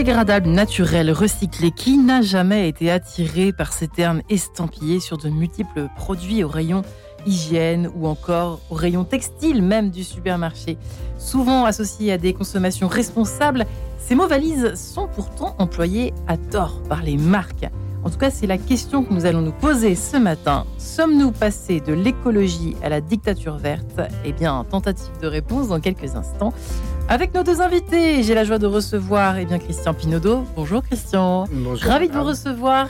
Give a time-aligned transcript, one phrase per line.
[0.00, 1.72] biodégradable, naturel, recyclé.
[1.72, 6.80] Qui n'a jamais été attiré par ces termes estampillés sur de multiples produits au rayon
[7.26, 10.78] hygiène ou encore au rayon textile même du supermarché
[11.18, 13.66] Souvent associés à des consommations responsables,
[13.98, 17.68] ces mots valises sont pourtant employés à tort par les marques.
[18.02, 20.64] En tout cas, c'est la question que nous allons nous poser ce matin.
[20.78, 24.00] Sommes-nous passés de l'écologie à la dictature verte?
[24.24, 26.54] Eh bien, tentative de réponse dans quelques instants.
[27.10, 30.44] Avec nos deux invités, j'ai la joie de recevoir eh bien, Christian Pinaudot.
[30.54, 31.48] Bonjour Christian.
[31.50, 31.90] Bonjour.
[31.90, 32.88] Ravi de vous recevoir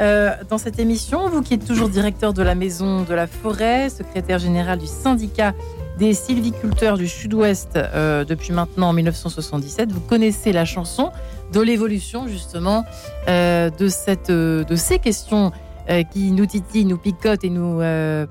[0.00, 1.28] euh, dans cette émission.
[1.28, 5.54] Vous qui êtes toujours directeur de la Maison de la Forêt, secrétaire général du syndicat
[5.96, 9.92] des sylviculteurs du Sud-Ouest euh, depuis maintenant 1977.
[9.92, 11.12] Vous connaissez la chanson
[11.52, 12.84] de l'évolution justement
[13.28, 15.52] euh, de, cette, de ces questions
[15.88, 17.80] euh, qui nous titillent, nous picotent et nous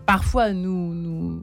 [0.05, 1.41] parfois nous, nous,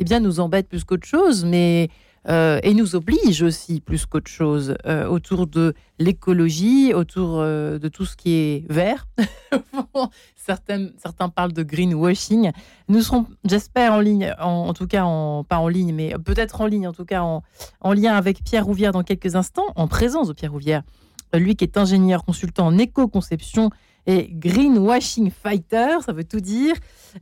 [0.00, 1.90] eh bien, nous embêtent plus qu'autre chose, mais
[2.28, 7.88] euh, et nous obligent aussi plus qu'autre chose euh, autour de l'écologie, autour euh, de
[7.88, 9.08] tout ce qui est vert.
[10.36, 12.52] Certains, parlent de greenwashing.
[12.88, 15.04] Nous serons, j'espère, en ligne, en, tout cas,
[15.48, 17.42] pas en ligne, mais peut-être en ligne, en tout cas, en,
[17.80, 20.82] en lien avec Pierre Rouvière dans quelques instants, en présence de Pierre Rouvière,
[21.34, 23.70] lui qui est ingénieur consultant en éco-conception
[24.06, 26.74] et greenwashing fighter, ça veut tout dire,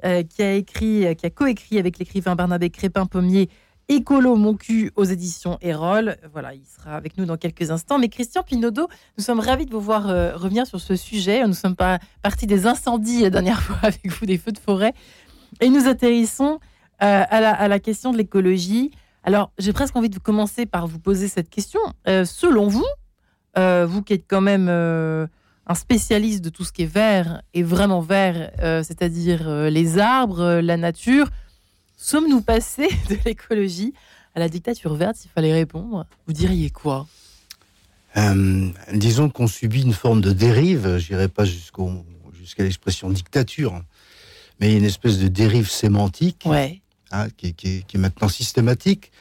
[0.03, 3.49] qui a écrit, qui a coécrit avec l'écrivain Barnabé Crépin-Pommier
[3.89, 6.17] Écolo mon cul aux éditions Erol.
[6.33, 7.99] Voilà, il sera avec nous dans quelques instants.
[7.99, 11.43] Mais Christian Pinaudot, nous sommes ravis de vous voir euh, revenir sur ce sujet.
[11.43, 14.59] Nous ne sommes pas partis des incendies la dernière fois avec vous, des feux de
[14.59, 14.93] forêt.
[15.61, 16.59] Et nous atterrissons
[17.03, 18.91] euh, à, la, question de l'écologie.
[19.23, 21.81] Alors, j'ai presque envie de commencer par vous poser cette question.
[22.09, 22.87] Euh, selon vous,
[23.57, 25.27] euh, vous qui êtes quand même euh,
[25.67, 29.99] un spécialiste de tout ce qui est vert et vraiment vert, euh, c'est-à-dire euh, les
[29.99, 31.29] arbres, euh, la nature,
[31.97, 33.95] sommes-nous passés de l'écologie
[34.35, 37.07] à la dictature verte S'il fallait répondre, vous diriez quoi?
[38.17, 43.83] Euh, disons qu'on subit une forme de dérive, je n'irai pas jusqu'au- jusqu'à l'expression dictature,
[44.59, 46.81] mais il y a une espèce de dérive sémantique Ouais.
[47.13, 49.13] hein, qui, est- qui est, qui est maintenant systématique.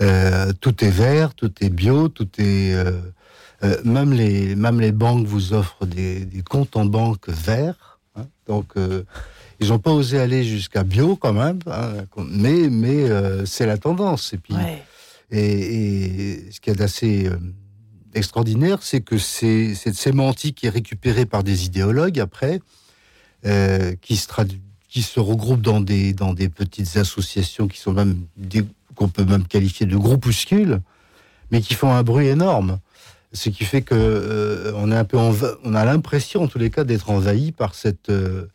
[0.00, 2.72] Euh, tout est vert, tout est bio, tout est...
[2.74, 3.00] euh,
[3.64, 7.98] euh, même, les, même les banques vous offrent des, des comptes en banque verts.
[8.14, 8.26] hein.
[8.46, 8.76] donc,
[9.60, 13.78] ils n'ont pas osé aller jusqu'à bio quand même, hein, mais, mais euh, c'est la
[13.78, 14.32] tendance.
[14.32, 14.82] Et puis, Ouais.
[15.30, 17.36] Et, et ce qu'il y a d'assez euh,
[18.14, 22.60] extraordinaire, c'est que c'est cette sémantique est récupérée par des idéologues après,
[23.46, 24.26] euh, qui, se
[24.88, 28.26] qui se regroupent dans des, dans des petites associations qui sont même
[28.94, 30.80] qu'on peut même qualifier de groupuscules,
[31.50, 32.80] mais qui font un bruit énorme.
[33.32, 36.70] Ce qui fait que euh, on est un peu on a l'impression en tous les
[36.70, 38.46] cas d'être envahi par cette euh,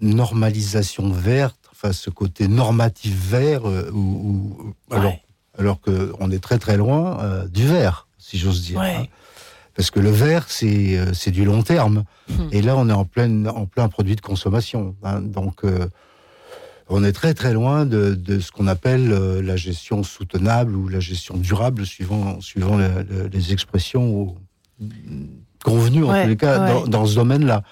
[0.00, 5.22] normalisation verte, enfin ce côté normatif vert, euh, où, où- alors Ouais.
[5.58, 8.78] alors qu'on est très très loin euh, du vert, si j'ose dire.
[8.80, 8.94] Ouais.
[9.00, 9.06] hein.
[9.74, 12.04] Parce que le vert, c'est euh, du long terme.
[12.30, 12.48] Hmm.
[12.50, 14.94] Et là, on est en plein, en plein produit de consommation.
[15.02, 15.20] hein.
[15.20, 15.86] Donc, euh,
[16.88, 21.00] on est très très loin de, de ce qu'on appelle la gestion soutenable ou la
[21.00, 24.34] gestion durable, suivant, suivant le- le- les expressions
[25.64, 26.68] convenues, en Ouais, tous les cas, ouais.
[26.72, 27.62] dans, dans ce domaine-là.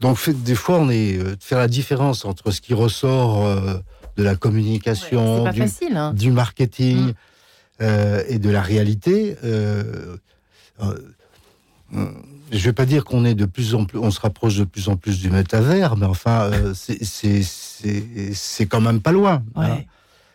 [0.00, 3.74] Donc, fait- des fois, on est euh, faire la différence entre ce qui ressort euh,
[4.16, 5.96] de la communication, du, facile.
[5.96, 6.12] Hein.
[6.14, 7.12] du marketing Mm.
[7.82, 9.36] euh, et de la réalité.
[9.44, 10.16] Euh,
[12.52, 14.88] je vais pas dire qu'on est de plus en plus, on se rapproche de plus
[14.88, 19.42] en plus du métavers, mais enfin, c'est- quand même pas loin.
[19.56, 19.64] Ouais.
[19.66, 19.78] hein.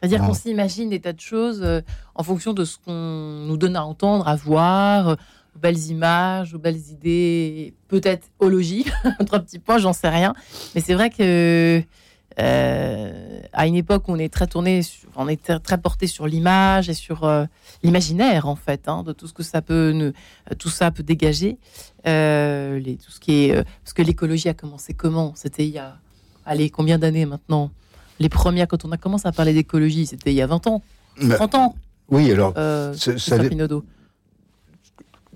[0.01, 1.65] C'est-à-dire qu'on s'imagine des tas de choses
[2.13, 5.15] en fonction de ce qu'on nous donne à entendre, à voir,
[5.55, 8.85] aux belles images, aux belles idées, peut-être au logis,
[9.25, 10.33] trois petits points, j'en sais rien.
[10.73, 11.81] Mais c'est vrai que
[12.39, 16.27] euh, à une époque où on est très tourné, sur- on est très, porté sur
[16.27, 17.45] l'image et sur euh,
[17.83, 20.11] l'imaginaire en fait, hein, de tout ce que ça peut,
[20.59, 21.57] tout ça peut dégager.
[22.07, 23.53] Euh, les, tout ce qui est,
[23.83, 25.31] parce que l'écologie a commencé comment?
[25.35, 25.97] C'était il y a,
[26.45, 27.71] allez, combien d'années maintenant?
[28.19, 30.81] Les premières, quand on a commencé à parler d'écologie, c'était il y a 20 ans,
[31.17, 31.75] Mais- 30 ans,
[32.09, 32.53] oui, alors,
[33.17, 33.83] ça Pinaudot.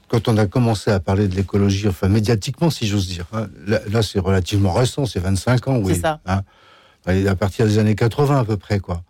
[0.10, 3.80] Quand on a commencé à parler de l'écologie, enfin médiatiquement, si j'ose dire, hein, là,
[3.90, 5.94] là, c'est relativement récent, c'est 25 ans, oui.
[5.96, 6.20] C'est ça.
[6.26, 6.42] hein.
[7.08, 9.04] Et à partir des années 80 à peu près, quoi.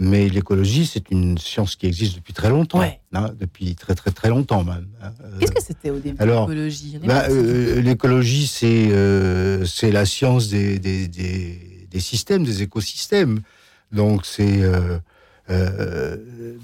[0.00, 3.00] Mais l'écologie, c'est une science qui existe depuis très longtemps, Ouais.
[3.12, 4.86] hein, depuis très très très longtemps même.
[5.02, 5.08] Euh,
[5.40, 6.98] Qu'est-ce que c'était au début l'écologie?
[7.04, 13.40] Bah, euh, L'écologie, c'est euh, c'est la science des, des, des, des systèmes, des écosystèmes.
[13.90, 14.98] Donc, c'est euh,
[15.50, 16.16] euh,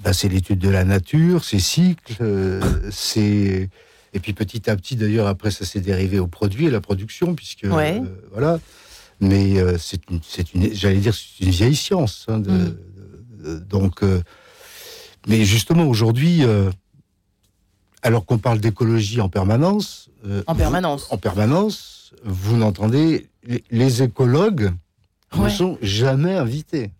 [0.03, 2.61] bah, c'est l'étude de la nature, ses cycles, euh,
[2.91, 3.69] c'est
[4.17, 7.35] et puis petit à petit, d'ailleurs, après, ça s'est dérivé au produit et la production,
[7.35, 8.01] puisque Ouais.
[8.01, 8.61] euh, voilà.
[9.21, 10.01] Mais c'est
[10.55, 12.25] une, j'allais dire, c'est une vieille science.
[12.29, 12.77] hein, de- Mm.
[13.45, 14.03] de- donc,
[15.27, 16.43] mais justement aujourd'hui.
[18.03, 20.11] alors qu'on parle d'écologie en permanence.
[20.47, 21.07] en permanence.
[21.11, 23.29] en permanence, vous n'entendez.
[23.71, 24.73] Les, écologues
[25.39, 26.91] ne sont jamais invités.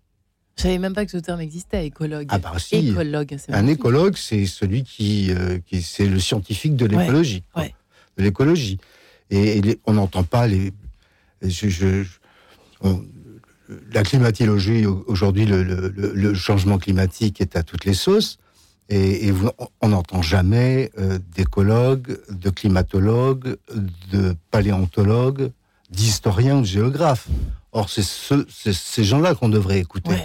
[0.57, 2.27] Je savais même pas que ce terme existait, écologue.
[2.29, 2.89] Ah bah si.
[2.89, 5.31] Écologue, Un écologue, c'est celui qui,
[5.67, 7.43] qui c'est le scientifique de l'écologie.
[7.55, 8.79] De l'écologie.
[9.31, 10.71] Et, on n'entend pas les.
[11.41, 12.05] Je,
[13.91, 18.37] la climatologie, aujourd'hui, le, changement climatique est à toutes les sauces.
[18.89, 19.31] Et,
[19.81, 23.57] on n'entend jamais euh, d'écologues, de climatologues,
[24.11, 25.51] de paléontologues,
[25.89, 27.27] d'historiens de géographes.
[27.71, 30.15] Or, c'est ces gens-là qu'on devrait écouter.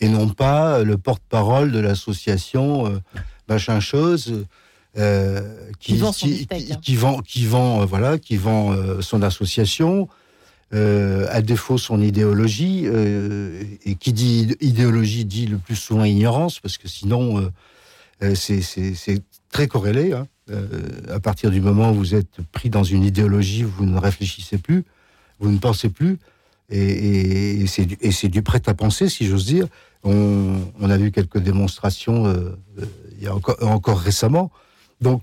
[0.00, 2.98] Et non pas le porte-parole de l'association euh,
[3.48, 4.44] machin chose
[4.98, 6.46] euh, qui, vend qui,
[6.82, 10.08] qui, vend, qui vend, voilà, qui vend son association,
[10.74, 16.58] euh, à défaut son idéologie, euh, et qui dit idéologie dit le plus souvent ignorance,
[16.58, 17.52] parce que sinon
[18.20, 19.22] euh, c'est
[19.52, 20.12] très corrélé.
[20.12, 20.26] Hein.
[21.08, 24.84] à partir du moment où vous êtes pris dans une idéologie, vous ne réfléchissez plus,
[25.38, 26.18] vous ne pensez plus,
[26.68, 27.66] et, et,
[28.10, 29.68] c'est du prêt à penser, si j'ose dire.
[30.04, 32.32] On, a vu quelques démonstrations
[33.18, 34.50] il y a encore, récemment.
[35.00, 35.22] Donc,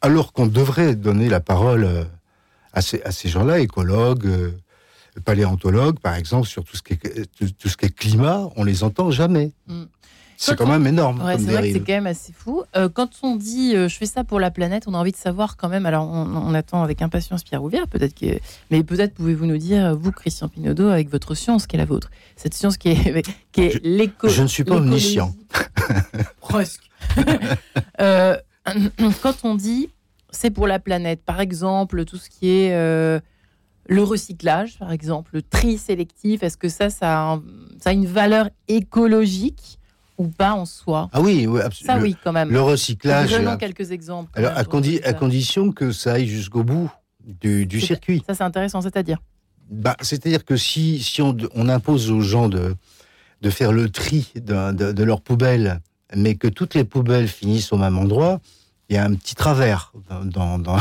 [0.00, 2.06] alors qu'on devrait donner la parole
[2.72, 4.52] à ces, à ces gens-là, écologues, euh,
[5.24, 7.26] paléontologues, par exemple, sur tout ce, qui est,
[7.58, 9.52] tout, ce qui est climat, on les entend jamais.
[9.66, 9.84] Mm.
[10.44, 11.22] C'est quand même énorme.
[11.22, 12.62] Ouais, c'est vrai que c'est quand même assez fou.
[12.76, 15.16] Euh, quand on dit euh, je fais ça pour la planète, on a envie de
[15.16, 15.86] savoir quand même.
[15.86, 18.38] Alors on, attend avec impatience Pierre Rouvière, peut-être que,
[18.70, 22.10] mais peut-être pouvez-vous nous dire vous, Christian Pinaudot, avec votre science qui est la vôtre,
[22.36, 24.28] cette science qui est, qui est l'éco.
[24.28, 25.34] Je ne suis pas omniscient.
[26.40, 26.82] Presque.
[27.98, 29.88] quand on dit
[30.32, 31.22] c'est pour la planète.
[31.24, 33.20] Par exemple, tout ce qui est euh,
[33.86, 37.38] le recyclage, par exemple, le tri sélectif, est-ce que ça, ça
[37.84, 39.78] a, une valeur écologique?
[40.18, 41.96] Ou pas en soi Ah oui, oui absolument.
[41.96, 42.50] Ça, oui, quand même.
[42.50, 43.30] Le recyclage.
[43.30, 44.30] Donnons quelques exemples.
[44.34, 44.64] Alors, à,
[45.14, 46.90] condition que ça aille jusqu'au bout
[47.24, 48.22] du, circuit.
[48.26, 49.18] Ça, c'est intéressant, c'est-à-dire
[49.70, 51.36] bah, C'est-à-dire que si, si on,
[51.68, 52.74] impose aux gens de,
[53.40, 55.80] de faire le tri de, de leurs poubelles,
[56.14, 58.40] mais que toutes les poubelles finissent au même endroit,
[58.88, 60.78] il y a un petit travers dans, dans,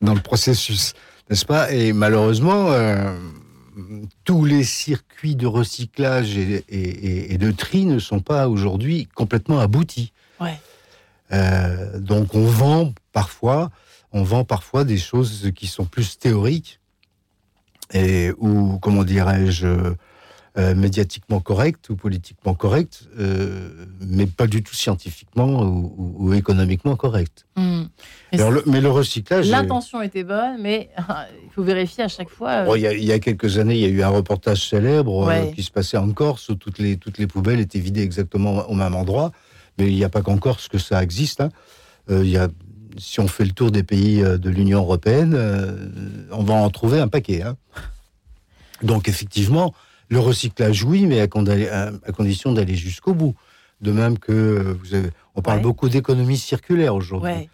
[0.00, 0.94] dans, le processus,
[1.30, 1.70] n'est-ce pas?
[1.72, 3.16] Et malheureusement, euh,
[4.24, 10.12] tous les circuits de recyclage et, et, de tri ne sont pas aujourd'hui complètement aboutis.
[10.40, 10.58] Ouais.
[11.32, 13.70] Euh, donc on vend parfois,
[14.12, 16.80] on vend parfois des choses qui sont plus théoriques
[17.92, 19.66] et ou comment dirais-je
[20.58, 27.46] euh, médiatiquement correct ou politiquement correct, euh, mais pas du tout scientifiquement ou, économiquement correct.
[27.54, 27.84] Hmm.
[28.66, 29.48] mais le recyclage.
[29.48, 30.90] L'intention était bonne, mais
[31.44, 32.66] il faut vérifier à chaque fois.
[32.68, 32.76] Euh.
[32.76, 35.96] il, y a, quelques années, il y a eu un reportage célèbre qui se passait
[35.96, 39.30] en Corse où toutes les, toutes les poubelles étaient vidées exactement au même endroit.
[39.78, 41.40] Mais il n'y a pas qu'en Corse que ça existe.
[41.40, 41.50] Hein.
[42.08, 42.48] il y a
[42.96, 45.38] si on fait le tour des pays de l'Union européenne,
[46.32, 47.42] on va en trouver un paquet.
[47.42, 47.56] Hein.
[48.82, 49.72] Donc effectivement,
[50.08, 53.34] le recyclage, oui, mais à, condition d'aller jusqu'au bout.
[53.80, 57.48] De même que vous avez, on parle beaucoup d'économie circulaire aujourd'hui.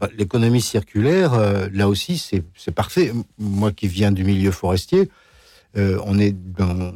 [0.00, 3.12] Bah, l'économie circulaire, euh, là aussi, c'est parfait.
[3.38, 5.10] Moi qui viens du milieu forestier,
[5.76, 6.94] euh, on, est dans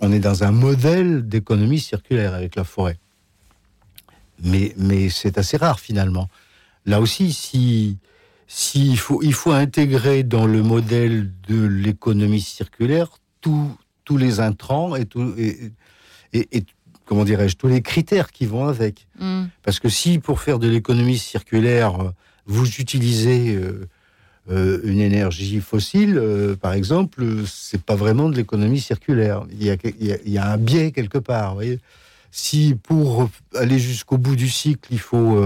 [0.00, 2.98] on, est dans un modèle d'économie circulaire avec la forêt.
[4.42, 6.28] Mais, mais c'est assez rare finalement.
[6.86, 7.98] Là aussi, si,
[8.48, 13.08] si faut, il faut intégrer dans le modèle de l'économie circulaire
[13.40, 15.72] tout, tous les intrants et, tout, et,
[16.32, 16.64] et,
[17.04, 19.06] comment dirais-je, tous les critères qui vont avec.
[19.18, 19.44] Mm.
[19.62, 22.12] Parce que si pour faire de l'économie circulaire,
[22.46, 23.88] vous utilisez euh,
[24.50, 29.44] euh, une énergie fossile, euh, par exemple, c'est pas vraiment de l'économie circulaire.
[29.52, 31.54] Il y, a, il, y a, un biais quelque part.
[31.54, 31.78] Voyez
[32.34, 35.38] si pour aller jusqu'au bout du cycle, il faut,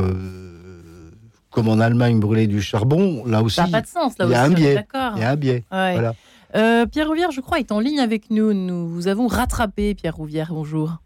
[1.50, 4.16] comme en Allemagne, brûler du charbon, là aussi, ça pas de sens.
[4.20, 4.86] Là il y a un biais.
[5.16, 5.64] Il y a un biais.
[5.68, 6.14] Voilà.
[6.56, 8.54] Euh, Pierre Rouvière, je crois, est en ligne avec nous.
[8.54, 10.48] Nous vous avons rattrapé, Pierre Rouvière.
[10.52, 10.96] Bonjour.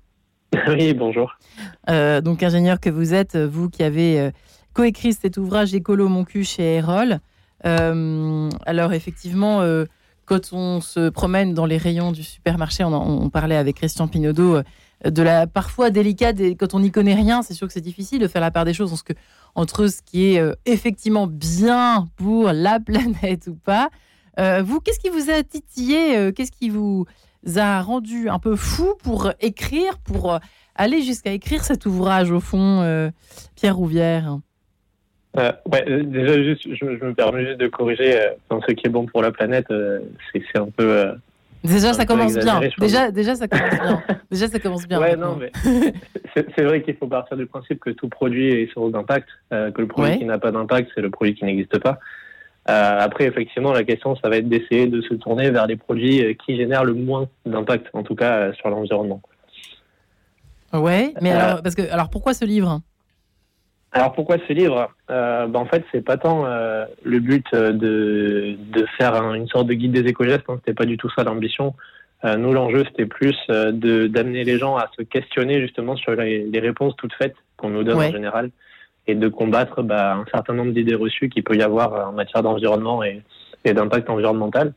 [0.67, 1.39] Oui, bonjour.
[1.89, 4.31] Euh, donc, ingénieur que vous êtes, vous qui avez euh,
[4.75, 7.21] coécrit cet ouvrage Écolo Mon cul chez Erol.
[7.63, 9.63] alors, effectivement,
[10.27, 14.63] quand on se promène dans les rayons du supermarché, on, parlait avec Christian Pinaudot
[15.05, 18.19] de la parfois délicate, et quand on n'y connaît rien, c'est sûr que c'est difficile
[18.19, 18.93] de faire la part des choses
[19.55, 23.89] entre ce qui est effectivement bien pour la planète ou pas.
[24.39, 27.07] Euh, vous, qu'est-ce qui vous a titillé euh, Qu'est-ce qui vous
[27.57, 30.39] a rendu un peu fou pour écrire, pour euh,
[30.77, 33.11] aller jusqu'à écrire cet ouvrage, au fond,
[33.57, 34.39] Pierre Rouvière?
[35.37, 35.53] Ouais,
[36.03, 38.19] déjà, juste, je, me permets juste de corriger.
[38.51, 39.67] ce qui est bon pour la planète,
[40.33, 41.13] c'est un peu
[41.63, 42.61] Déjà, ça commence bien.
[42.79, 44.03] Déjà, déjà, ça commence bien.
[44.31, 44.99] déjà, ça commence bien.
[44.99, 45.53] Ouais, non, mais
[46.35, 49.87] c'est vrai qu'il faut partir du principe que tout produit est source d'impact, que le
[49.87, 51.99] produit qui n'a pas d'impact, c'est le produit qui n'existe pas.
[52.71, 56.25] Euh, après, effectivement, la question, ça va être d'essayer de se tourner vers les produits
[56.25, 59.21] euh, qui génèrent le moins d'impact, en tout cas sur l'environnement.
[60.73, 62.81] Ouais, mais alors, parce que, alors pourquoi ce livre?
[63.93, 64.89] Alors pourquoi ce livre?
[65.11, 69.49] Euh, ben, En fait, c'est pas tant euh, le but euh, de, de faire une
[69.49, 71.75] sorte de guide des éco-gestes, hein, c'était pas du tout ça l'ambition.
[72.25, 76.13] Euh, nous, l'enjeu, c'était plus euh, de d'amener les gens à se questionner justement sur
[76.13, 78.51] les, les réponses toutes faites qu'on nous donne en général
[79.11, 82.43] et de combattre bah, un certain nombre d'idées reçues qu'il peut y avoir en matière
[82.43, 83.23] d'environnement et,
[83.65, 84.73] d'impact environnemental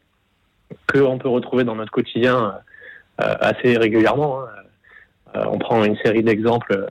[0.92, 2.56] qu'on peut retrouver dans notre quotidien
[3.18, 4.42] assez régulièrement.
[4.42, 4.63] Hein.
[5.36, 6.88] Euh, on prend une série d'exemples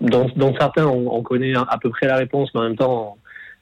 [0.00, 3.16] dont, certains on, connaît à peu près la réponse, mais en même temps,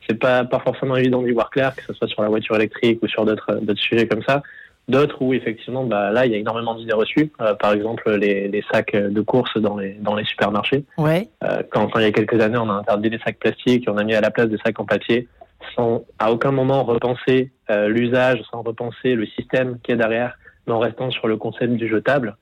[0.07, 2.99] c'est pas pas forcément évident d'y voir clair, que ce soit sur la voiture électrique
[3.03, 4.43] ou sur d'autres sujets comme ça.
[4.89, 7.31] D'autres où effectivement, bah, là, il y a énormément d'idées reçues.
[7.41, 10.85] Euh, par exemple, les, les, sacs de course dans les dans les supermarchés.
[10.99, 11.29] Ouais.
[11.45, 14.05] Euh, quand, il y a quelques années, on a interdit les sacs plastiques, on a
[14.05, 15.29] mis à la place des sacs en papier,
[15.77, 17.53] sans à aucun moment repenser
[17.87, 20.37] l'usage, sans repenser le système qui est derrière,
[20.67, 22.37] mais en restant sur le concept du jetable.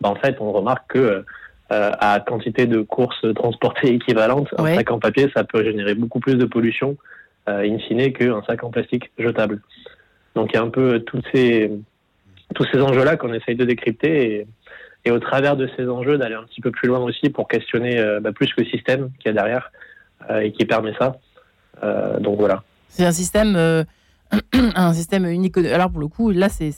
[0.00, 1.24] Bah, en fait, on remarque que
[1.72, 6.20] euh, à quantité de courses transportées équivalentes, un sac en papier, ça peut générer beaucoup
[6.20, 6.98] plus de pollution,
[7.48, 9.62] euh, in fine, qu'un sac en plastique jetable.
[10.34, 11.70] Donc il y a un peu tous ces,
[12.54, 14.46] tous ces enjeux-là qu'on essaye de décrypter
[15.04, 17.98] et, au travers de ces enjeux d'aller un petit peu plus loin aussi pour questionner
[17.98, 19.70] euh, bah, plus le système qu'il y a derrière
[20.40, 21.16] et qui permet ça.
[22.18, 22.62] donc voilà.
[22.88, 23.84] C'est un système
[24.74, 25.56] un système unique.
[25.58, 26.72] Alors pour le coup, là, c'est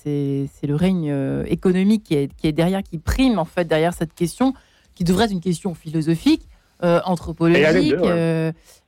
[0.63, 4.15] le règne euh, économique qui est, qui est, derrière, qui prime en fait derrière cette
[4.15, 4.55] question,
[4.95, 6.46] qui devrait être une question philosophique,
[6.83, 7.95] euh, anthropologique,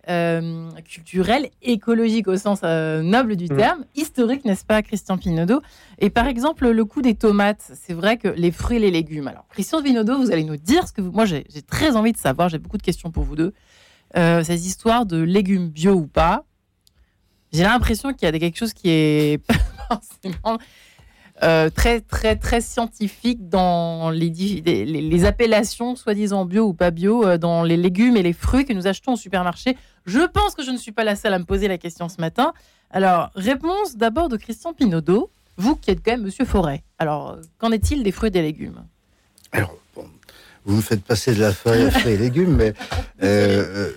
[0.09, 3.57] euh, culturelle, écologique au sens noble du mm.
[3.57, 5.61] terme, historique, n'est-ce pas, Christian Pinaudot
[5.99, 9.29] Et par exemple, le coup des tomates, c'est vrai que les fruits et les légumes.
[9.29, 11.13] Alors, Christian Pinaudot, vous allez nous dire ce que vous...
[11.13, 13.53] moi j'ai très envie de savoir, j'ai beaucoup de questions pour vous deux.
[14.15, 16.45] ces histoires de légumes bio ou pas,
[17.53, 19.43] j'ai l'impression qu'il y a quelque chose qui est
[21.43, 27.39] euh, très, très, très scientifique dans les, les, appellations soi-disant bio ou pas bio, euh,
[27.39, 29.77] dans les légumes et les fruits que nous achetons au supermarché.
[30.07, 32.21] Je pense que je ne suis pas la seule à me poser la question ce
[32.21, 32.53] matin.
[32.91, 36.83] Alors, réponse d'abord de Christian Pinaudot, vous qui êtes quand même monsieur Forêt.
[36.99, 38.83] Alors, qu'en est-il des fruits et des légumes?
[39.53, 39.77] Alors,
[40.65, 42.75] vous me faites passer de la feuille à fruits et légumes, mais
[43.23, 43.91] euh,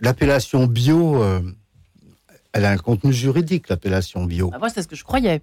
[0.00, 1.22] l'appellation bio
[2.52, 4.50] elle a un contenu juridique, l'appellation bio.
[4.52, 5.42] Ah, moi, c'est ce que je croyais.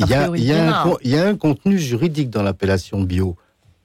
[0.00, 3.02] Il y, a, il, y a un, il y, a, un, contenu juridique dans l'appellation
[3.02, 3.36] bio.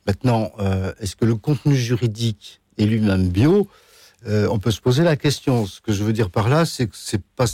[0.07, 3.67] Maintenant, euh, est-ce que le contenu juridique est lui-même bio?
[4.27, 5.65] Euh, On peut se poser la question.
[5.65, 7.45] Ce que je veux dire par là, c'est que c'est pas,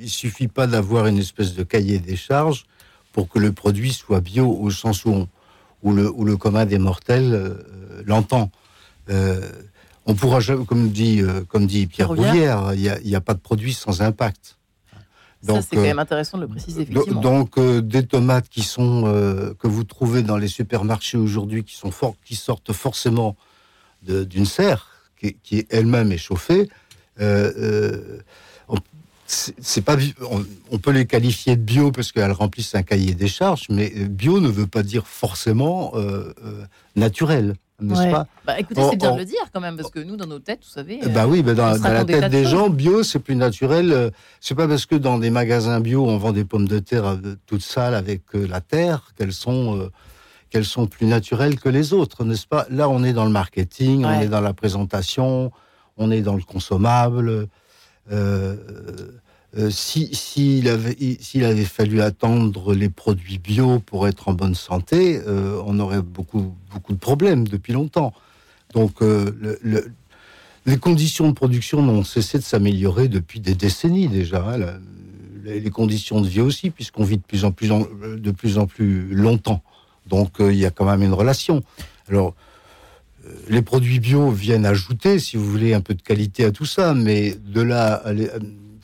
[0.00, 2.66] il suffit pas d'avoir une espèce de cahier des charges
[3.12, 5.28] pour que le produit soit bio au sens où, on,
[5.82, 7.54] où, le, où le commun des mortels euh,
[8.06, 8.50] l'entend.
[9.10, 9.50] Euh,
[10.06, 13.72] on pourra, comme dit, euh, comme dit Pierre Rouvière, il n'y a, pas de produit
[13.72, 14.58] sans impact.
[15.42, 17.20] Donc, ça, c'est quand même intéressant de le préciser, effectivement.
[17.20, 21.74] Donc, euh, des tomates qui sont, euh, que vous trouvez dans les supermarchés aujourd'hui, qui,
[21.74, 21.90] sont
[22.24, 23.36] qui sortent forcément
[24.02, 24.88] d'une serre,
[25.20, 26.68] qui, qui elle-même est chauffée,
[29.26, 29.96] c'est pas,
[30.70, 34.40] on, peut les qualifier de bio parce qu'elles remplissent un cahier des charges, mais bio
[34.40, 35.94] ne veut pas dire forcément
[36.96, 40.16] naturel n'est-ce pas bah, Écoutez, c'est bien de le dire quand même, parce que nous,
[40.16, 41.00] dans nos têtes, vous savez.
[41.14, 43.92] Bah oui, dans, la tête des, gens, bio, c'est plus naturel.
[43.92, 44.10] Euh,
[44.40, 47.16] c'est pas parce que dans des magasins bio, on vend des pommes de terre euh,
[47.46, 49.90] toutes sales avec euh, la terre qu'elles sont.
[50.50, 52.66] qu'elles sont plus naturelles que les autres, n'est-ce pas?
[52.70, 55.50] Là, on est dans le marketing, on est dans la présentation,
[55.96, 57.48] on est dans le consommable.
[58.10, 58.56] Euh,
[59.58, 60.96] euh, s'il avait,
[61.34, 66.54] avait fallu attendre les produits bio pour être en bonne santé, euh, on aurait beaucoup,
[66.72, 68.14] beaucoup de problèmes depuis longtemps.
[68.72, 69.92] Donc, euh, le,
[70.64, 74.42] les conditions de production n'ont cessé de s'améliorer depuis des décennies déjà.
[74.42, 74.80] Hein,
[75.44, 79.12] les conditions de vie aussi, puisqu'on vit de plus en plus, de plus en plus
[79.12, 79.60] longtemps.
[80.06, 81.62] Donc, il y a quand même une relation.
[82.08, 82.34] Alors,
[83.48, 86.94] les produits bio viennent ajouter, si vous voulez, un peu de qualité à tout ça,
[86.94, 88.04] mais de là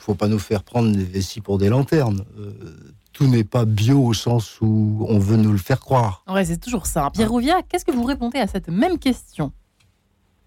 [0.08, 2.24] faut pas nous faire prendre des vessies pour des lanternes.
[2.38, 2.50] Euh,
[3.12, 6.22] tout n'est pas bio au sens où on veut nous le faire croire.
[6.26, 7.10] Ouais, c'est toujours ça.
[7.12, 9.52] Pierre Rouvia, qu'est-ce que vous répondez à cette même question?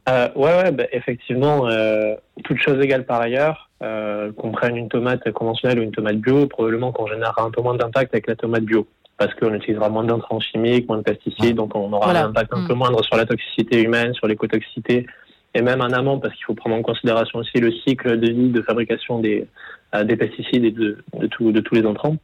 [0.10, 4.89] Euh, Ouais, ouais bah, effectivement, euh, toutes choses égales par ailleurs, euh, qu'on prenne une
[4.89, 8.36] tomate conventionnelle ou une tomate bio, probablement qu'on générera un peu moins d'impact avec la
[8.36, 8.88] tomate bio.
[9.18, 12.65] Parce qu'on utilisera moins d'intrants chimiques, moins de pesticides, donc on aura un impact un
[12.65, 12.77] peu mm.
[12.77, 15.06] moindre sur la toxicité humaine, sur l'écotoxicité,
[15.53, 18.50] et même en amont, parce qu'il faut prendre en considération aussi le cycle de vie
[18.50, 19.48] de fabrication des,
[19.96, 22.15] euh, des pesticides et de, de, tout, de tous les entrants.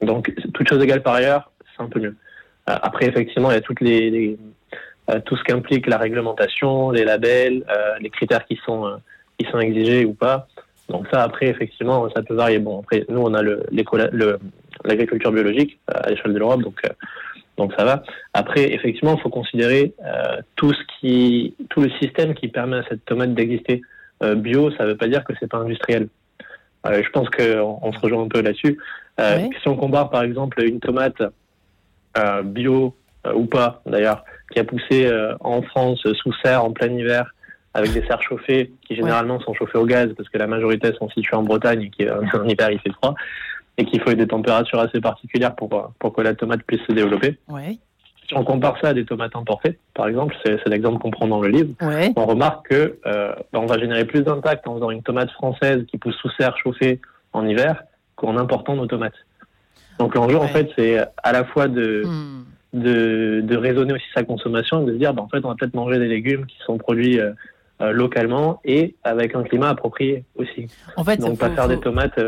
[0.00, 2.16] Donc, toute chose égale par ailleurs, c'est un peu mieux.
[2.66, 4.38] après, effectivement, il y a toutes les,
[5.24, 7.64] tout ce qu'implique la réglementation, les labels,
[8.00, 8.98] les critères qui sont
[9.38, 10.48] qui sont exigés ou pas.
[10.88, 12.58] Donc ça, après, effectivement, ça peut varier.
[12.58, 13.42] Bon, après, nous, on a
[14.84, 16.80] l'agriculture biologique à l'échelle de l'Europe, donc
[17.56, 18.02] donc ça va.
[18.32, 22.82] Après, effectivement, il faut considérer euh, tout ce qui, tout le système qui permet à
[22.88, 23.82] cette tomate d'exister.
[24.22, 26.08] Euh, bio, ça ne veut pas dire que c'est pas industriel.
[26.86, 28.78] Euh, je pense qu'on on se rejoint un peu là-dessus.
[29.18, 31.22] Si on compare par exemple une tomate
[32.44, 32.94] bio
[33.32, 35.08] ou pas, d'ailleurs, qui a poussé
[35.40, 37.32] en France sous serre en plein hiver,
[37.74, 41.08] avec des serres chauffées qui généralement sont chauffées au gaz parce que la majorité sont
[41.10, 43.14] situées en Bretagne et qui en hiver il fait froid
[43.76, 47.38] et qu'il faut des températures assez particulières pour, pour que la tomate puisse se développer.
[48.26, 51.40] Si on compare ça à des tomates importées, par exemple, c'est l'exemple qu'on prend dans
[51.40, 51.74] le livre,
[52.16, 55.84] on remarque que euh, ben, on va générer plus d'impact en faisant une tomate française
[55.90, 57.00] qui pousse sous serre chauffée
[57.32, 57.82] en hiver
[58.16, 59.14] qu'en important nos tomates.
[59.98, 62.44] Donc l'enjeu, en fait, c'est à la fois de, hmm.
[62.72, 65.54] de, de, raisonner aussi sa consommation et de se dire, ben, en fait, on va
[65.54, 67.32] peut-être manger des légumes qui sont produits euh,
[67.82, 70.68] euh, localement et avec un climat approprié aussi.
[70.96, 72.18] En fait, Donc pas faire des tomates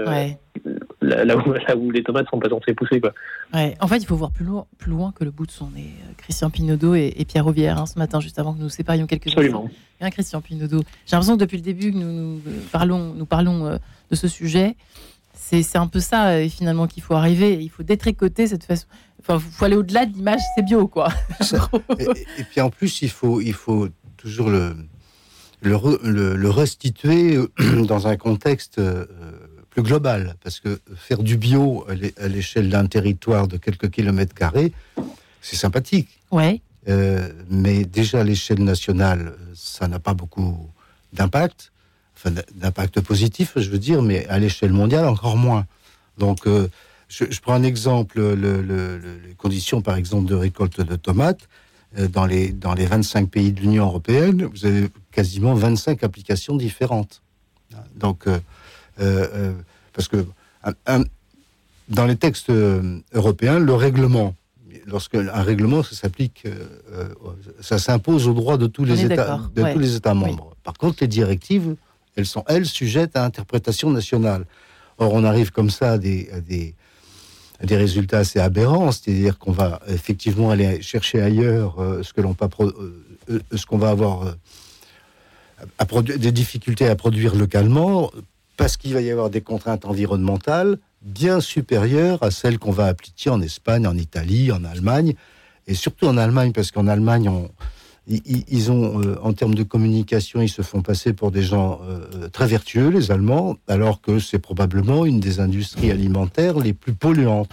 [1.03, 1.37] là,
[1.77, 3.01] où, les tomates sont pas censées pousser.
[3.01, 3.13] Quoi.
[3.55, 3.77] Ouais.
[3.81, 5.91] En fait, il faut voir plus loin, plus loin que le bout de son nez.
[6.03, 9.29] Euh, Christian Pinaudot et, Pierre Auvière, hein, ce matin, juste avant que nous séparions quelques
[9.29, 9.69] Absolument.
[10.01, 10.83] Bien, Christian Pinaudot.
[11.07, 12.41] J'ai l'impression que depuis le début que nous,
[12.73, 13.77] parlons, nous parlons euh,
[14.11, 14.77] de ce sujet,
[15.35, 17.63] c'est un peu ça, euh, finalement, qu'il faut arriver.
[17.63, 18.87] Il faut détricoter cette façon.
[19.21, 21.09] Enfin, il faut aller au-delà de l'image, c'est bio, quoi.
[21.99, 24.77] et, puis en plus, il faut, il faut toujours le,
[25.63, 27.39] le, le restituer
[27.87, 28.81] dans un contexte
[29.83, 31.87] global, parce que faire du bio
[32.19, 34.73] à l'échelle d'un territoire de quelques kilomètres carrés,
[35.41, 36.09] c'est sympathique.
[36.31, 36.61] Ouais.
[36.89, 40.71] Euh, mais déjà à l'échelle nationale, ça n'a pas beaucoup
[41.13, 41.73] d'impact,
[42.17, 45.67] enfin d'impact positif, je veux dire, mais à l'échelle mondiale encore moins.
[46.19, 46.69] Donc, euh,
[47.09, 51.49] je, prends un exemple, les conditions par exemple de récolte de tomates.
[51.99, 56.57] Euh, dans les, dans les 25 pays de l'Union européenne, vous avez quasiment 25 applications
[56.57, 57.23] différentes.
[57.97, 58.27] Donc,
[59.01, 59.53] euh, euh,
[59.93, 60.25] parce que
[61.89, 64.35] dans les textes euh, européens, le règlement,
[64.87, 66.47] lorsque un règlement, ça s'applique,
[67.61, 70.57] ça s'impose au droit de tous les États, de tous les États membres.
[70.65, 71.77] Par contre, les directives,
[72.17, 74.45] elles sont elles sujettes à interprétation nationale.
[74.99, 76.75] Or, on arrive comme ça à des, des,
[77.63, 82.49] des résultats assez aberrants, c'est-à-dire qu'on va effectivement aller chercher ailleurs ce que l'on pas
[83.29, 84.35] ce qu'on va avoir
[85.79, 88.11] à des difficultés à produire localement
[88.57, 93.31] parce qu'il va y avoir des contraintes environnementales bien supérieures à celles qu'on va appliquer
[93.31, 95.15] en Espagne, en Italie, en Allemagne,
[95.67, 97.31] et surtout en Allemagne, parce qu'en Allemagne,
[98.09, 102.29] ils, ont, euh, en termes de communication, ils se font passer pour des gens euh,
[102.29, 107.51] très vertueux, les Allemands, alors que c'est probablement une des industries alimentaires les plus polluantes,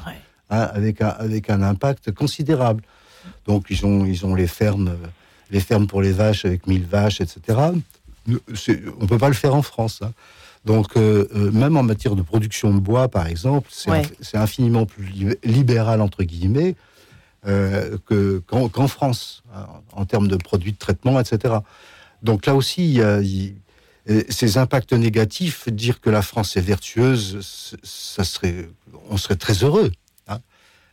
[0.50, 2.84] hein, avec, un, avec un impact considérable.
[3.48, 4.96] Donc ils ont, ils ont les fermes,
[5.50, 7.60] les fermes pour les vaches avec 1000 vaches, etc.
[8.28, 10.02] On ne peut pas le faire en France.
[10.04, 10.12] Hein.
[10.66, 15.38] Donc, euh, euh, même en matière de production de bois, par exemple, c'est infiniment plus
[15.44, 16.76] libéral, entre guillemets,
[17.46, 17.98] euh,
[18.48, 21.56] qu'en France, hein, en termes de produits de traitement, etc.
[22.22, 23.20] Donc là aussi, il a,
[24.30, 27.40] ces impacts négatifs, dire que la France est vertueuse,
[27.84, 28.70] ça serait,
[29.10, 29.92] on serait très heureux.
[30.28, 30.40] Hein.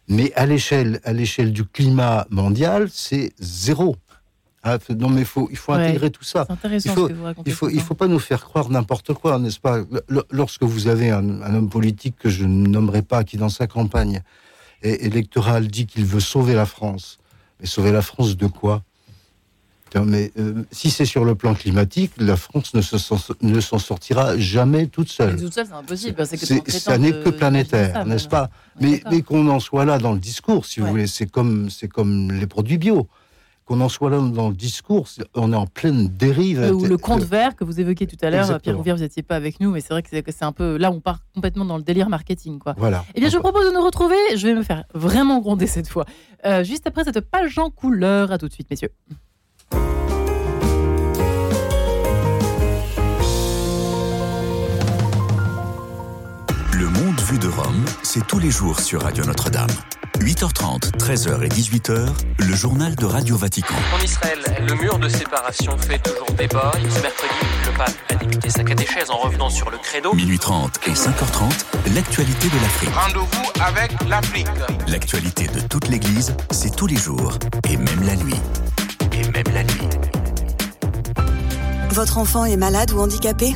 [0.08, 3.96] Mais à l'échelle, à l'échelle du climat mondial, c'est zéro.
[4.62, 6.46] Ah, non, mais faut, il faut intégrer tout ça.
[6.64, 7.08] il faut,
[7.46, 9.78] il faut, il faut pas nous faire croire n'importe quoi, n'est-ce pas?
[10.30, 14.22] Lorsque vous avez un, homme politique que je ne nommerai pas, qui dans sa campagne
[14.82, 17.18] électorale dit qu'il veut sauver la France,
[17.58, 18.82] mais sauver la France de quoi?
[19.94, 22.80] Mais euh, si c'est sur le plan climatique, la France ne,
[23.60, 25.36] s'en sortira jamais toute seule.
[25.36, 26.26] toute seule, c'est impossible.
[26.68, 28.50] ça n'est que planétaire, n'est-ce pas?
[28.78, 31.88] Mais, mais qu'on en soit là dans le discours, si vous voulez, c'est comme, c'est
[31.88, 33.08] comme les produits bio
[33.70, 35.06] qu'on en soit là dans le discours,
[35.36, 36.60] on est en pleine dérive.
[36.60, 39.22] Euh, ou le compte vert que vous évoquiez tout à l'heure, Pierre Rouvière, vous n'étiez
[39.22, 40.76] pas avec nous, mais c'est vrai que c'est un peu.
[40.76, 42.58] Là, on part complètement dans le délire marketing.
[42.58, 42.74] Quoi.
[42.76, 43.04] Voilà.
[43.14, 44.16] Eh bien, je vous propose de nous retrouver.
[44.34, 46.04] Je vais me faire vraiment gronder cette fois.
[46.44, 48.32] Euh, juste après cette page en couleur.
[48.32, 48.90] À tout de suite, messieurs.
[57.38, 59.70] De Rome, c'est tous les jours sur Radio Notre-Dame.
[60.18, 63.74] 8h30, 13h et 18h, le journal de Radio Vatican.
[63.94, 66.72] En Israël, le mur de séparation fait toujours débat.
[66.74, 67.34] Ce mercredi,
[67.66, 70.12] le pape a débuté sa catéchèse en revenant sur le credo.
[70.12, 72.90] Minuit 30 et 5h30, l'actualité de l'Afrique.
[72.94, 74.48] Rendez-vous avec l'Afrique.
[74.88, 77.34] L'actualité de toute l'Église, c'est tous les jours
[77.68, 78.40] et même la nuit.
[79.12, 79.88] Et même la nuit.
[81.90, 83.54] Votre enfant est malade ou handicapé?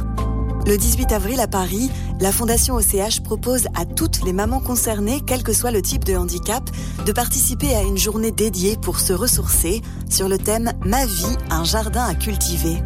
[0.66, 5.42] Le 18 avril à Paris, la Fondation OCH propose à toutes les mamans concernées, quel
[5.42, 6.70] que soit le type de handicap,
[7.04, 11.64] de participer à une journée dédiée pour se ressourcer sur le thème Ma vie, un
[11.64, 12.78] jardin à cultiver.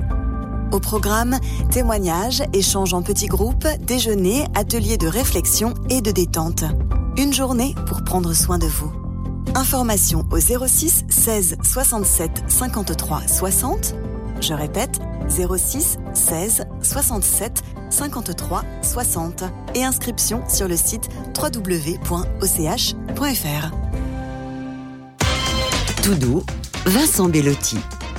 [0.72, 1.38] Au programme,
[1.70, 6.64] témoignages, échanges en petits groupes, déjeuners, ateliers de réflexion et de détente.
[7.16, 8.92] Une journée pour prendre soin de vous.
[9.54, 13.94] Information au 06 16 67 53 60.
[14.40, 22.08] Je répète, 06 16 67 53 60 et inscription sur le site www.och.fr.
[26.02, 26.42] Tout doux,
[26.86, 27.78] Vincent Bellotti.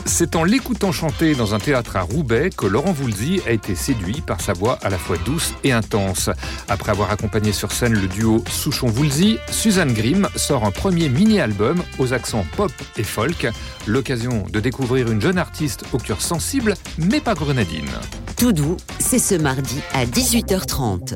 [0.10, 4.22] C'est en l'écoutant chanter dans un théâtre à Roubaix que Laurent Voulzy a été séduit
[4.22, 6.32] par sa voix à la fois douce et intense.
[6.68, 12.12] Après avoir accompagné sur scène le duo Souchon-Voulzy, Suzanne Grimm sort un premier mini-album aux
[12.12, 13.48] accents pop et folk,
[13.86, 17.92] l'occasion de découvrir une jeune artiste au cœur sensible mais pas grenadine.
[18.36, 21.14] Tout doux, c'est ce mardi à 18h30.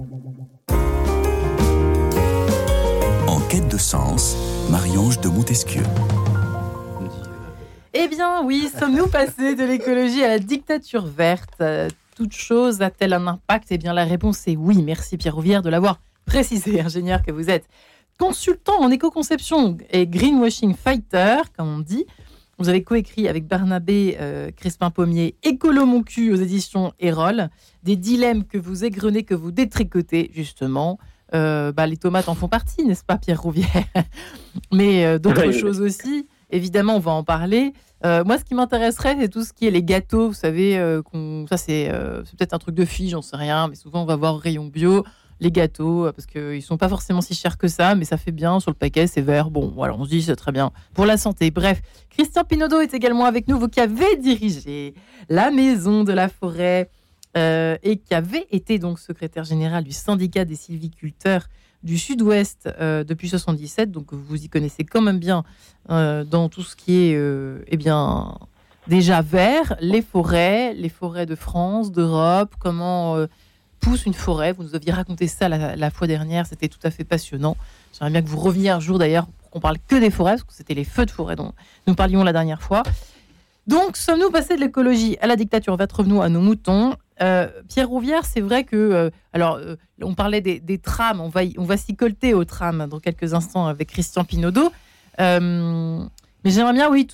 [3.28, 4.38] En quête de sens,
[4.70, 5.84] Marie-Ange de Montesquieu.
[7.94, 11.62] Eh bien oui, sommes-nous passés de l'écologie à la dictature verte?
[12.16, 13.68] Toute chose a-t-elle un impact?
[13.70, 14.82] Eh bien la réponse est oui.
[14.82, 17.66] Merci Pierre Rouvière de l'avoir précisé, ingénieur que vous êtes.
[18.20, 22.06] Consultant en éco-conception et greenwashing fighter, comme on dit,
[22.60, 27.50] vous avez coécrit avec Barnabé euh, Crespin-Pommier Écolo mon cul aux éditions Erol,
[27.84, 30.98] des dilemmes que vous égrenez, que vous détricotez justement.
[31.34, 33.68] Euh, bah, les tomates en font partie, n'est-ce pas Pierre Rouvière?
[34.72, 35.60] Mais euh, d'autres Oui.
[35.60, 36.28] choses aussi.
[36.54, 37.74] Évidemment, on va en parler.
[38.06, 40.28] Euh, moi, ce qui m'intéresserait, c'est tout ce qui est les gâteaux.
[40.28, 41.02] Vous savez, euh,
[41.50, 44.06] ça c'est euh, c'est peut-être un truc de fille, j'en sais rien, mais souvent on
[44.06, 45.04] va voir rayon bio
[45.39, 48.32] les gâteaux euh, parce qu'ils sont pas forcément si chers que ça, mais ça fait
[48.32, 49.50] bien sur le paquet, c'est vert.
[49.50, 51.50] Bon, voilà, on se dit c'est très bien pour la santé.
[51.50, 54.94] Bref, Christian Pinaudot est également avec nous, vous qui avez dirigé
[55.30, 56.92] la maison de la forêt
[57.36, 61.48] et qui avait été donc secrétaire général du syndicat des sylviculteurs
[61.84, 65.43] du Sud-Ouest euh, depuis 77, donc vous y connaissez quand même bien
[65.89, 68.38] euh, dans tout ce qui est euh, eh bien
[68.88, 73.17] déjà vert, les forêts, les forêts de France, d'Europe, comment
[73.80, 74.54] pousse une forêt.
[74.54, 77.56] Vous nous aviez raconté ça la, fois dernière, c'était tout à fait passionnant.
[77.93, 80.43] J'aimerais bien que vous reveniez un jour d'ailleurs pour qu'on parle que des forêts, parce
[80.43, 81.54] que c'était les feux de forêt dont
[81.88, 82.84] nous parlions la dernière fois.
[83.67, 85.78] Donc, sommes-nous passés de l'écologie à la dictature?
[85.78, 86.96] Revenons à nos moutons.
[87.21, 91.30] Euh, Pierre Rouvière, c'est vrai que, euh, alors, euh, on parlait des, des trams, on
[91.30, 94.71] va, on va s'y colter aux trams dans quelques instants avec Christian Pinaudot.
[95.19, 97.08] Mais j'aimerais bien, oui,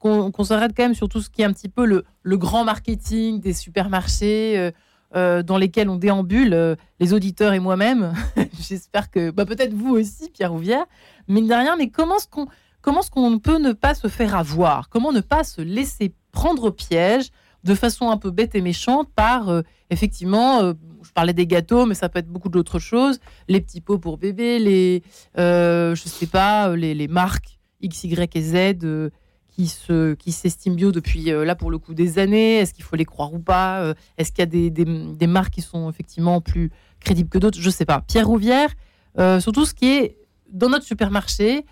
[0.00, 2.04] qu'on s'arrête quand même sur tout ce qui est un petit peu le,
[2.36, 4.72] grand marketing des supermarchés
[5.14, 8.12] dans lesquels on déambule, les auditeurs et moi-même.
[8.60, 10.84] J'espère que, bah, peut-être vous aussi, Pierre Rouvière,
[11.28, 14.90] mine de rien, mais comment est-ce qu'on peut ne pas se faire avoir?
[14.90, 17.30] Comment ne pas se laisser prendre au piège?
[17.64, 21.86] De façon un peu bête et méchante par, euh, effectivement, euh, je parlais des gâteaux,
[21.86, 23.18] mais ça peut être beaucoup d'autres choses,
[23.48, 25.02] les petits pots pour bébé, les,
[25.38, 29.10] euh, je sais pas, les, les marques X, Y et Z
[29.48, 32.58] qui se qui s'estiment bio depuis là pour le coup des années.
[32.58, 35.54] Est-ce qu'il faut les croire ou pas Est-ce qu'il y a des, des, des marques
[35.54, 37.58] qui sont effectivement plus crédibles que d'autres?
[37.60, 38.02] Je sais pas.
[38.06, 38.70] Pierre Rouvière,
[39.18, 40.18] euh, sur tout ce qui est
[40.50, 41.64] dans notre supermarché,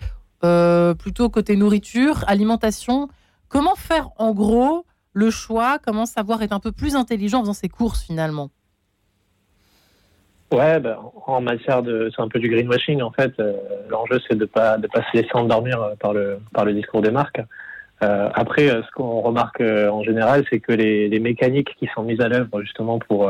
[0.99, 3.07] plutôt côté nourriture, alimentation.
[3.47, 4.85] Comment faire en gros
[5.17, 8.51] le choix Comment savoir être un peu plus intelligent en faisant ses courses finalement
[10.51, 13.33] Ouais, ben, en matière de, c'est un peu du greenwashing en fait.
[13.39, 13.53] Euh,
[13.89, 17.01] L'enjeu c'est de pas de pas se laisser endormir euh, par le par le discours
[17.01, 17.41] des marques.
[18.03, 22.29] Euh, après, ce qu'on remarque en général, c'est que les, mécaniques qui sont mises à
[22.29, 23.29] l'œuvre justement pour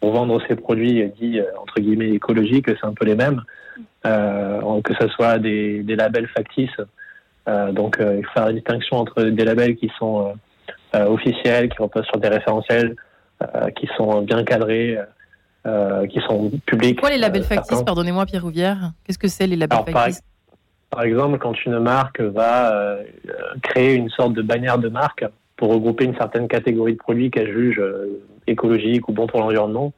[0.00, 3.42] pour vendre ces produits dits entre guillemets écologiques, c'est un peu les mêmes.
[4.02, 6.80] Que ce soit des, labels factices.
[7.46, 10.34] Donc, il faut faire la distinction entre des labels qui sont
[10.94, 12.96] officiels, qui reposent sur des référentiels,
[13.42, 14.98] euh, qui sont bien cadrés.
[15.64, 16.98] euh, qui sont publics.
[16.98, 18.92] Quoi les labels Euh, factices Pardonnez-moi Pierre Rouvière.
[19.04, 20.20] Qu'est-ce que c'est les labels Alors, factices?
[20.90, 25.24] Par exemple, quand une marque va euh, euh, créer une sorte de bannière de marque
[25.56, 29.92] pour regrouper une certaine catégorie de produits qu'elle juge euh, écologiques ou bons pour l'environnement,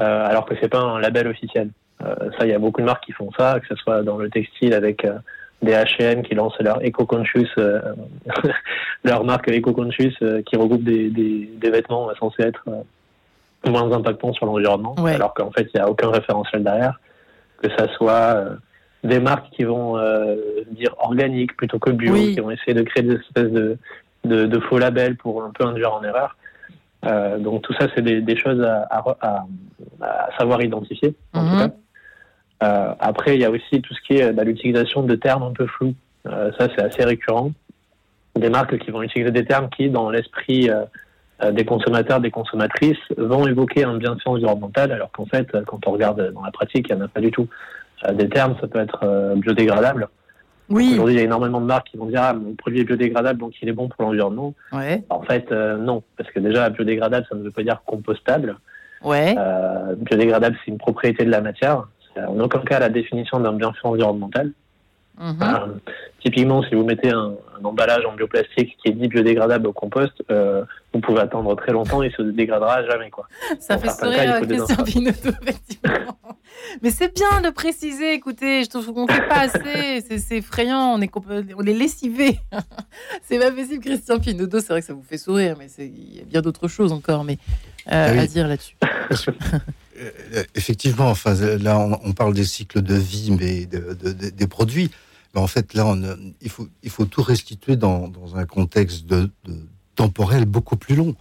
[0.00, 1.70] euh, alors que c'est pas un label officiel.
[2.04, 4.18] Euh, ça, il y a beaucoup de marques qui font ça, que ce soit dans
[4.18, 5.16] le textile avec euh,
[5.62, 7.80] des H&M qui lancent leur Eco-Conscious, euh,
[9.04, 14.32] leur marque Eco-Conscious euh, qui regroupe des, des, des vêtements censés être euh, moins impactants
[14.32, 15.14] sur l'environnement, Ouais.
[15.14, 17.00] alors qu'en fait, il n'y a aucun référentiel derrière,
[17.62, 18.54] que ça soit euh,
[19.02, 20.36] des marques qui vont euh,
[20.72, 22.34] dire organique plutôt que bio, Oui.
[22.34, 23.78] qui vont essayer de créer des espèces de,
[24.24, 26.36] de, de faux labels pour un peu induire en erreur.
[27.06, 29.44] Euh, donc tout ça, c'est des, des choses à, à, à-
[30.02, 31.50] à savoir identifier, en Mhm.
[31.50, 31.74] tout cas.
[32.62, 35.52] Euh, après, il y a aussi tout ce qui est bah, l'utilisation de termes un
[35.52, 35.94] peu flous.
[36.26, 37.52] Euh, ça, c'est assez récurrent.
[38.34, 42.98] Des marques qui vont utiliser des termes qui, dans l'esprit euh, des consommateurs, des consommatrices
[43.16, 46.96] vont évoquer un bienfait environnemental, alors qu'en fait, quand on regarde dans la pratique, il
[46.96, 47.46] n'y en a pas du tout.
[48.14, 50.08] des termes, ça peut être biodégradable.
[50.68, 50.92] Oui.
[50.94, 53.38] Aujourd'hui, il y a énormément de marques qui vont dire ah, mon produit est biodégradable,
[53.38, 54.54] donc il est bon pour l'environnement.
[54.72, 55.04] Ouais.
[55.10, 58.56] En fait, non, parce que déjà, biodégradable, ça ne veut pas dire compostable.
[59.02, 59.36] Ouais.
[59.98, 61.86] biodégradable, c'est une propriété de la matière.
[62.18, 64.52] En aucun cas la définition d'un bienfait environnemental.
[65.18, 65.38] Mhm.
[65.40, 65.66] Euh,
[66.20, 70.12] typiquement, si vous mettez un, un, emballage en bioplastique qui est dit biodégradable au compost,
[70.30, 73.08] euh, vous pouvez attendre très longtemps et il se dégradera jamais.
[73.08, 73.26] Quoi.
[73.58, 76.18] Ça fait sourire Christian Pinotto, effectivement.
[76.82, 80.94] Mais c'est bien de préciser, écoutez, je trouve qu'on ne fait pas assez, c'est effrayant,
[80.94, 81.10] on est,
[81.56, 82.38] on est lessivé.
[83.22, 86.20] c'est pas possible, Christian Pinotto, c'est vrai que ça vous fait sourire, mais il y
[86.20, 87.38] a bien d'autres choses encore mais,
[87.92, 88.18] euh, oui.
[88.18, 88.76] à dire là-dessus.
[89.98, 94.30] Euh, effectivement, enfin, là, on, on, parle des cycles de vie, mais de, de, de,
[94.30, 94.90] des produits.
[95.34, 96.02] Mais en fait, là, on,
[96.40, 99.30] il, faut, il faut tout restituer dans, dans un contexte de,
[99.94, 101.14] temporel beaucoup plus long.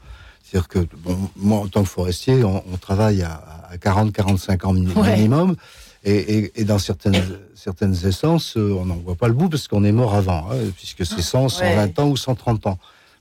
[0.43, 4.73] C'est-à-dire que, bon, moi, en tant que forestier, on, on travaille à, à 40-45 ans
[4.73, 5.49] minimum.
[5.51, 5.55] Ouais.
[6.03, 9.67] Et, et, et, dans certaines, certaines essences, euh, on n'en voit pas le bout parce
[9.67, 11.99] qu'on est mort avant, hein, puisque c'est 100, 120 ouais.
[11.99, 12.77] ans ou 130 ans.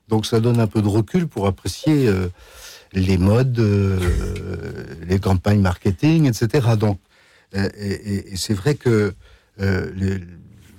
[0.08, 2.28] Donc ça donne un peu de recul pour apprécier euh,
[3.00, 3.98] les modes, euh,
[5.06, 6.68] les campagnes marketing, etc.
[6.78, 6.98] Donc,
[7.56, 9.14] euh, et, et c'est vrai que
[9.60, 10.18] euh, les,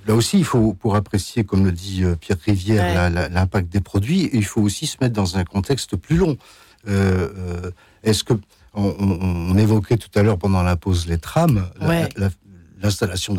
[0.08, 3.30] là aussi, il faut, pour apprécier, comme le dit Pierre Rivière, ouais.
[3.30, 6.38] l'impact des produits, il faut aussi se mettre dans un contexte plus long.
[6.88, 7.71] Euh,
[8.04, 8.34] Est-ce que
[8.73, 12.10] on, on, on, évoquait tout à l'heure pendant la pause les trams, ouais.
[12.82, 13.36] l'installation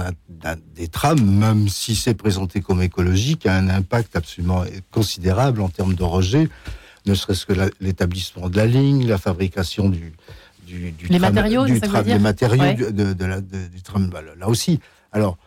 [0.74, 5.94] des trams, même si c'est présenté comme écologique, a un impact absolument considérable en termes
[5.94, 6.48] de rejet
[7.06, 10.12] ne serait-ce que l'établissement de la ligne, la fabrication du,
[10.66, 12.74] du, du les tram, matériaux, du tram, les matériaux ouais.
[12.74, 14.80] du, de, de la, de, du tram, bah, là aussi.
[15.12, 15.38] Alors,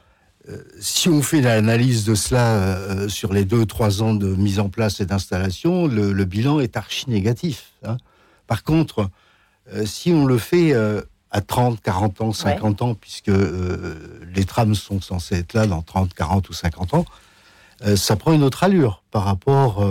[0.49, 4.59] euh, si on fait l'analyse de cela euh, sur les deux, trois ans de mise
[4.59, 7.73] en place et d'installation, le, le, bilan est archi négatif.
[7.83, 7.97] Hein.
[8.47, 9.09] Par contre,
[9.73, 10.73] euh, si on le fait
[11.31, 12.87] à 30, 40 ans, 50 ouais.
[12.87, 13.31] ans, puisque
[14.33, 17.05] les trams sont censés être là dans 30, 40 ou 50 ans,
[17.95, 19.85] ça prend une autre allure par rapport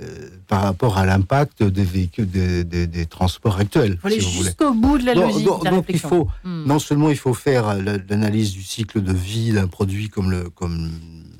[0.00, 3.92] euh, par rapport à l'impact des véhicules, des, des, des transports actuels.
[3.92, 5.44] Il faut si jusqu'au bout de la logique.
[5.44, 6.64] Donc, la donc il faut, hmm.
[6.66, 7.74] non seulement il faut faire
[8.08, 10.90] l'analyse du cycle de vie d'un produit comme, le, comme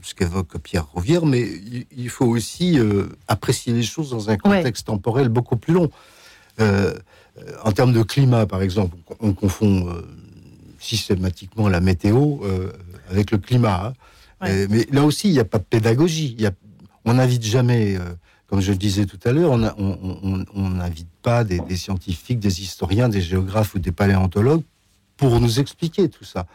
[0.02, 1.46] ce qu'évoque Pierre Rouvière, mais
[1.94, 4.94] il, faut aussi euh, apprécier les choses dans un contexte ouais.
[4.94, 5.90] temporel beaucoup plus long.
[6.60, 6.94] Euh,
[7.62, 10.02] en termes de climat, par exemple, on, confond euh,
[10.78, 12.72] systématiquement la météo euh,
[13.10, 13.88] avec le climat.
[13.88, 13.92] Hein.
[14.40, 14.66] Ouais.
[14.68, 16.34] mais là aussi, il n'y a pas de pédagogie.
[16.38, 16.52] Il y a,
[17.04, 18.00] on n'invite jamais euh,
[18.46, 23.09] comme je le disais tout à l'heure, on n'invite pas des, des, scientifiques, des historiens,
[23.09, 24.62] des géographes ou des paléontologues
[25.16, 26.46] pour nous expliquer tout ça.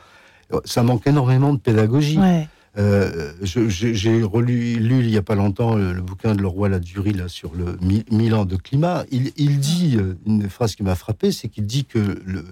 [0.66, 2.18] Ça manque énormément de pédagogie.
[2.18, 2.48] Ouais.
[2.78, 7.12] Euh, J'ai relu lu, il y a pas longtemps le, le bouquin de Leroy Ladurie
[7.12, 9.04] là sur le mille ans de climat.
[9.12, 12.46] Il, il dit euh, une phrase qui m'a frappé, c'est qu'il dit que le,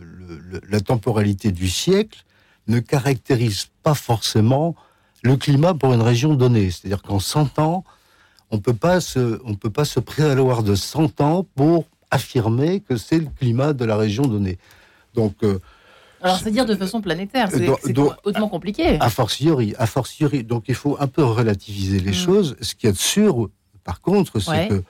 [0.50, 2.26] le, la temporalité du siècle
[2.68, 4.76] ne caractérise pas forcément
[5.24, 6.70] le climat pour une région donnée.
[6.70, 7.86] C'est-à-dire qu'en 100 ans,
[8.52, 12.98] on peut pas se, on peut pas se prévaloir de 100 ans pour affirmer que
[12.98, 14.58] c'est le climat de la région donnée.
[15.14, 15.60] Donc, euh,
[16.22, 17.70] alors c'est dire de façon planétaire, c'est
[18.24, 18.98] hautement compliqué.
[19.00, 22.14] A fortiori, a fortiori, donc il faut un peu relativiser les mmh.
[22.14, 22.56] choses.
[22.62, 23.50] Ce a de sûr,
[23.84, 24.68] par contre, c'est ouais.
[24.68, 24.84] que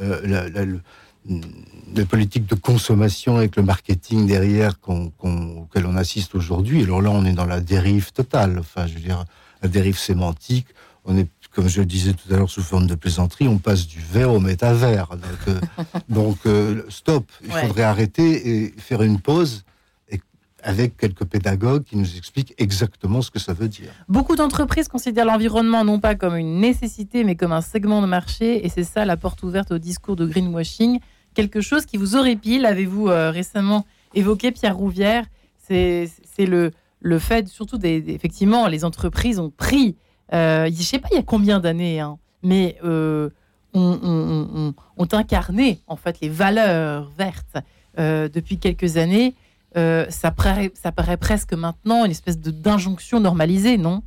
[0.00, 0.80] euh,
[1.26, 7.02] la, politiques de consommation avec le marketing derrière qu'on, qu'on, auquel on assiste aujourd'hui, alors
[7.02, 8.58] là on est dans la dérive totale.
[8.58, 9.24] Enfin, je veux dire,
[9.62, 10.66] la dérive sémantique.
[11.04, 13.86] On est comme je le disais tout à l'heure sous forme de plaisanterie, on passe
[13.86, 15.08] du verre au métavers.
[15.10, 15.60] Donc, euh,
[16.08, 17.66] donc euh, stop, il ouais.
[17.66, 19.64] faudrait arrêter et faire une pause
[20.10, 20.20] et,
[20.62, 23.90] avec quelques pédagogues qui nous expliquent exactement ce que ça veut dire.
[24.08, 28.64] Beaucoup d'entreprises considèrent l'environnement non pas comme une nécessité, mais comme un segment de marché,
[28.64, 31.00] et c'est ça la porte ouverte au discours de greenwashing.
[31.34, 35.24] Quelque chose qui vous horripile, avez-vous euh, récemment évoqué, Pierre Rouvière,
[35.58, 36.08] c'est
[36.38, 39.96] le, le fait, surtout, des, des, effectivement, les entreprises ont pris
[40.32, 43.30] euh, je sais pas il y a combien d'années, hein, mais euh,
[43.74, 47.58] ont, on, on, on, incarné en fait les valeurs vertes
[47.98, 49.34] euh, depuis quelques années.
[49.76, 54.02] Euh, ça, paraît, ça paraît presque maintenant une espèce d'injonction normalisée, non?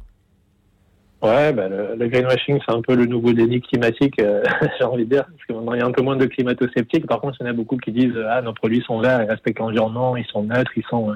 [1.22, 4.44] Ouais, bah, le, greenwashing, c'est un peu le nouveau délit climatique, euh,
[4.78, 7.08] j'ai envie de dire, parce que maintenant il y a un peu moins de climato-sceptiques.
[7.08, 9.30] Par contre, il y en a beaucoup qui disent ah nos produits sont là, ils
[9.30, 11.14] respectent l'environnement, ils sont neutres, ils sont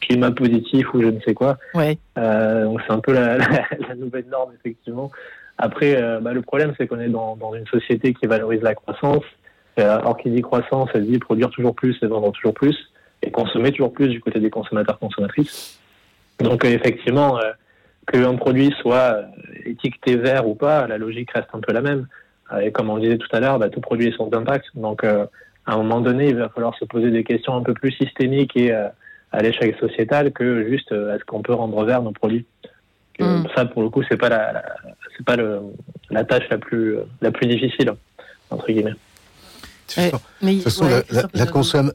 [0.00, 1.58] climat positif ou je ne sais quoi.
[1.74, 1.98] Ouais.
[2.18, 5.10] Euh, donc c'est un peu la, la, la, nouvelle norme effectivement.
[5.58, 8.74] Après, euh, bah, le problème c'est qu'on est dans, dans, une société qui valorise la
[8.74, 9.24] croissance.
[9.78, 12.74] Euh, or qui dit croissance, elle dit produire toujours plus et vendre toujours plus
[13.22, 15.78] et consommer toujours plus du côté des consommateurs consommatrices.
[16.40, 17.38] Donc euh, effectivement,
[18.10, 19.24] qu'un produit soit
[19.66, 22.06] étiqueté vert ou pas, la logique reste un peu la même.
[22.62, 24.66] Et comme on disait tout à l'heure, bah, tout produit son impact.
[24.76, 25.28] Donc, à
[25.66, 28.72] un moment donné, il va falloir se poser des questions un peu plus systémiques et
[29.36, 32.46] à l'échelle sociétale que juste est-ce qu'on peut rendre vert nos produits.
[33.18, 33.44] Mm.
[33.54, 34.64] Ça, pour le coup, c'est pas la,
[35.16, 35.60] c'est pas le,
[36.10, 37.92] la tâche la plus la plus difficile
[38.50, 38.94] entre guillemets.
[39.96, 40.10] de
[40.54, 41.46] toute façon, la,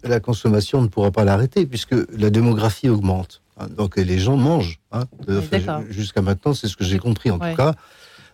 [0.04, 3.42] la, consommation ne pourra pas l'arrêter puisque la démographie augmente.
[3.60, 3.68] Hein.
[3.76, 4.80] donc les gens mangent.
[4.92, 5.06] Hein,
[5.90, 7.74] Jusqu'à maintenant, c'est ce que j'ai compris en tout cas.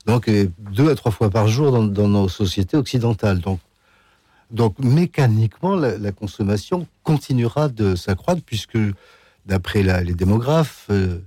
[0.05, 0.29] Donc
[0.71, 3.39] deux à trois fois par jour dans, dans nos sociétés occidentales.
[3.39, 3.59] Donc,
[4.51, 8.77] donc mécaniquement, la, consommation continuera de s'accroître puisque
[9.45, 11.19] d'après les démographes, euh,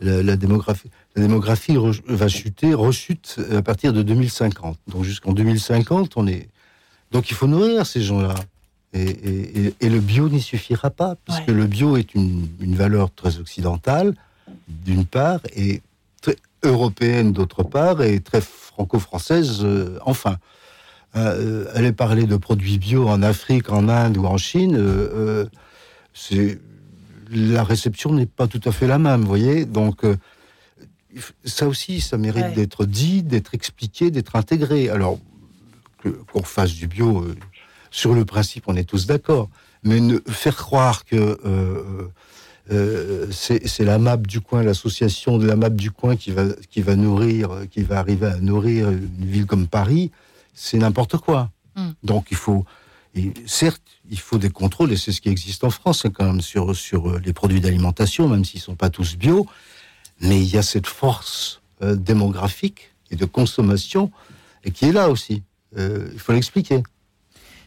[0.00, 4.78] la, démographie, la démographie va chuter, rechute à partir de 2050.
[4.88, 6.48] Donc jusqu'en 2050, on est.
[7.10, 8.34] Donc il faut nourrir ces gens-là.
[8.94, 14.14] Et, le bio n'y suffira pas, puisque le bio est une, valeur très occidentale,
[14.68, 15.80] d'une part, et
[16.20, 20.36] très européenne d'autre part, et très franco-française, euh, enfin.
[21.14, 25.44] Euh, aller parler de produits bio en Afrique, en Inde ou en Chine, euh,
[26.14, 26.58] c'est
[27.30, 29.64] la réception n'est pas tout à fait la même, vous voyez.
[29.66, 30.04] Donc
[31.44, 34.88] ça aussi, ça mérite d'être dit, d'être expliqué, d'être intégré.
[34.88, 35.18] Alors,
[36.32, 37.36] qu'on fasse du bio, euh,
[37.90, 39.48] sur le principe, on est tous d'accord.
[39.84, 42.08] Mais ne faire croire que euh,
[42.70, 46.80] euh, c'est la map du coin, l'association de la map du coin qui va, qui
[46.82, 50.10] va nourrir, qui va arriver à nourrir une ville comme Paris,
[50.52, 51.50] c'est n'importe quoi.
[51.76, 51.92] Hmm.
[52.02, 52.64] Donc il faut,
[53.14, 56.24] et certes, il faut des contrôles, et c'est ce qui existe en France, hein, quand
[56.24, 59.46] même, sur, sur les produits d'alimentation, même s'ils ne sont pas tous bio.
[60.20, 64.10] Mais il y a cette force euh, démographique et de consommation
[64.64, 65.42] et qui est là aussi.
[65.76, 66.82] Euh, il faut l'expliquer.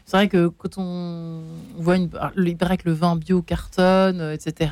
[0.06, 1.42] C'est vrai que quand on
[1.76, 4.70] voit une, il paraît que le vin bio cartonne, euh, etc.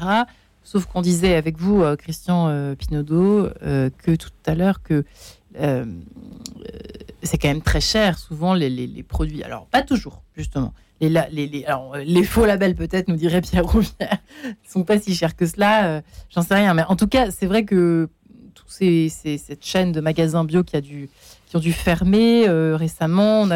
[0.63, 5.05] Sauf qu'on disait avec vous, Christian Pinaudot, que tout à l'heure que
[5.55, 9.43] c'est quand même très cher, souvent les, produits.
[9.43, 10.73] Alors pas toujours, justement.
[11.01, 11.67] Les,
[12.05, 16.03] les faux labels peut-être, nous dirait Pierre Rouvière, ne sont pas si chers que cela.
[16.31, 18.09] J'en sais rien, mais en tout cas, c'est vrai que
[18.55, 21.11] tous ces, cette chaîne de magasins bio qui a dû,
[21.47, 23.49] qui ont dû fermer récemment.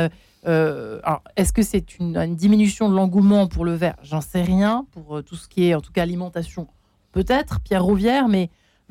[0.46, 1.00] Euh,
[1.36, 3.96] est-ce que c'est une, diminution de l'engouement pour le verre?
[4.02, 4.86] J'en sais rien.
[4.92, 6.68] Pour tout ce qui est, en tout cas, alimentation,
[7.12, 8.50] peut-être, Pierre Rouvière, mais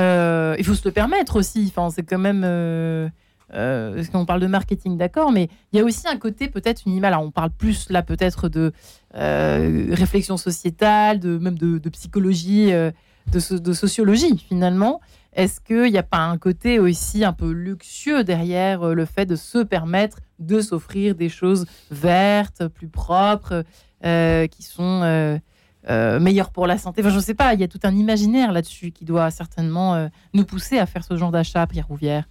[0.00, 1.66] euh, il faut se le permettre aussi.
[1.68, 2.42] Enfin, c'est quand même.
[2.44, 3.08] Euh,
[3.52, 6.94] euh, qu'on parle de marketing, d'accord, mais il y a aussi un côté peut-être une
[6.94, 7.16] image.
[7.18, 8.72] on parle plus là peut-être de
[9.12, 15.00] réflexion sociétale, même de, psychologie, de, de, sociologie finalement.
[15.32, 19.34] Est-ce qu'il n'y a pas un côté aussi un peu luxueux derrière le fait de
[19.34, 23.64] se permettre de s'offrir des choses vertes, plus propres,
[24.04, 25.40] qui sont
[25.88, 27.00] euh, meilleur pour la santé.
[27.00, 29.94] Enfin, je ne sais pas, il y a tout un imaginaire là-dessus qui doit certainement
[29.94, 32.24] euh, nous pousser à faire ce genre d'achat, Pierre Rouvière.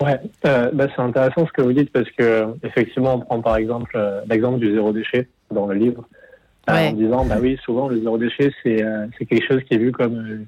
[0.00, 3.56] Ouais, euh, bah, c'est intéressant ce que vous dites parce que effectivement, on prend par
[3.56, 3.98] exemple
[4.28, 6.08] l'exemple du zéro déchet dans le livre,
[6.66, 10.46] en disant bah oui, souvent le zéro déchet c'est quelque chose qui est vu comme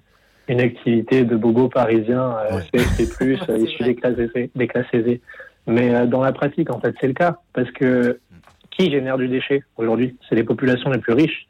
[0.49, 2.35] une activité de bobo parisien,
[2.73, 5.21] c'est plus issu des classes aisées, des classes aisées.
[5.69, 8.19] Mais dans la pratique, en fait, c'est le cas parce que
[8.77, 10.17] qui génère du déchet aujourd'hui?
[10.29, 11.47] C'est les populations les plus riches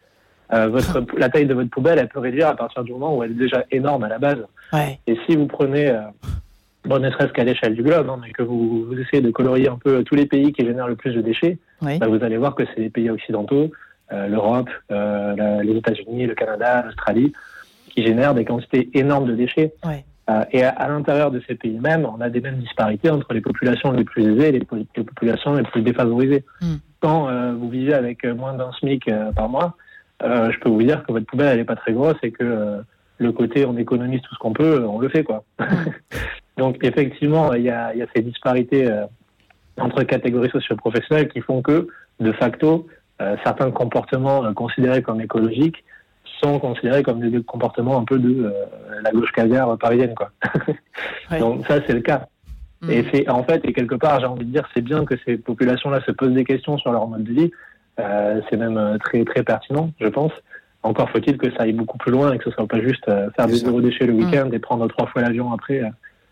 [0.52, 3.22] euh, votre, la taille de votre poubelle, elle peut réduire à partir du moment où
[3.22, 4.44] elle est déjà énorme à la base.
[5.06, 6.00] Et si vous prenez, euh,
[6.85, 9.78] bon, ne serait-ce qu'à l'échelle du globe, hein, mais que vous, essayez de colorier un
[9.78, 12.64] peu tous les pays qui génèrent le plus de déchets, bah, vous allez voir que
[12.66, 13.70] c'est les pays occidentaux,
[14.12, 17.32] euh, l'Europe, les États-Unis, le Canada, l'Australie,
[17.88, 19.72] qui génèrent des quantités énormes de déchets.
[20.52, 23.90] et à, l'intérieur de ces pays mêmes, on a des mêmes disparités entre les populations
[23.90, 26.44] les plus aisées et les, populations les plus défavorisées.
[26.61, 26.76] Hmm.
[27.00, 29.76] Quand vous vivez avec moins d'un SMIC par mois,
[30.22, 32.42] euh, je peux vous dire que votre poubelle, elle n'est pas très grosse et que
[32.42, 32.83] euh,
[33.18, 35.24] le côté on économise tout ce qu'on peut, on le fait.
[35.24, 35.44] quoi.
[36.57, 39.05] Donc effectivement, il y a, y a, ces disparités euh,
[39.79, 41.88] entre catégories socio-professionnelles qui font que,
[42.20, 42.87] de facto,
[43.44, 45.85] certains comportements considérés comme écologiques
[46.42, 48.52] sont considérés comme des comportements un peu de
[49.02, 50.14] la gauche caviar parisienne.
[50.14, 50.31] Quoi.
[51.38, 52.29] Donc ça, c'est le cas.
[52.83, 52.90] Mm.
[52.90, 55.37] Et c'est en fait, et quelque part, j'ai envie de dire, c'est bien que ces
[55.37, 57.50] populations-là se posent des questions sur leur mode de vie, euh,
[57.99, 60.33] c'est même euh, très très pertinent, je pense.
[60.83, 63.29] Encore faut-il que ça aille beaucoup plus loin et que ce soit pas juste euh,
[63.35, 64.25] faire des zéro déchets le mm.
[64.25, 65.83] week-end et prendre trois fois l'avion après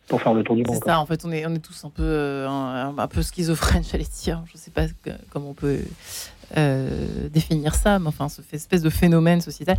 [0.08, 0.76] pour faire le tour du monde.
[0.76, 4.04] C'est ça, en fait, on est, on est tous un peu, un, peu schizophrènes, j'allais
[4.04, 4.42] dire.
[4.46, 4.86] Je ne sais pas
[5.30, 5.78] comment on peut
[7.30, 9.76] définir ça, mais enfin, ce espèce de phénomène sociétal.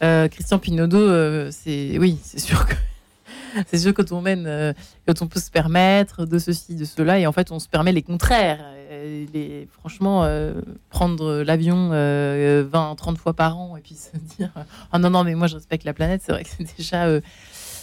[0.00, 2.74] Christian Pinaudot, c'est oui, c'est sûr que
[3.66, 4.74] c'est sûr quand on mène,
[5.06, 7.92] quand on peut se permettre de ceci, de cela, et en fait, on se permet
[7.92, 8.58] les contraires.
[8.98, 10.54] Euh, franchement, euh,
[10.90, 14.50] prendre l'avion 20, euh, 30 fois par an et puis se dire
[14.92, 17.06] Ah non, non, mais moi je respecte la planète, c'est vrai que c'est déjà.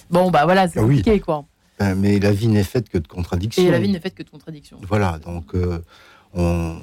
[0.09, 1.45] bon, bah voilà, c'est ah compliqué quoi.
[1.97, 3.63] Mais la vie n'est faite que de contradictions.
[3.63, 4.77] Et la vie n'est faite que de contradictions.
[4.87, 5.79] Voilà, donc euh,
[6.33, 6.77] on.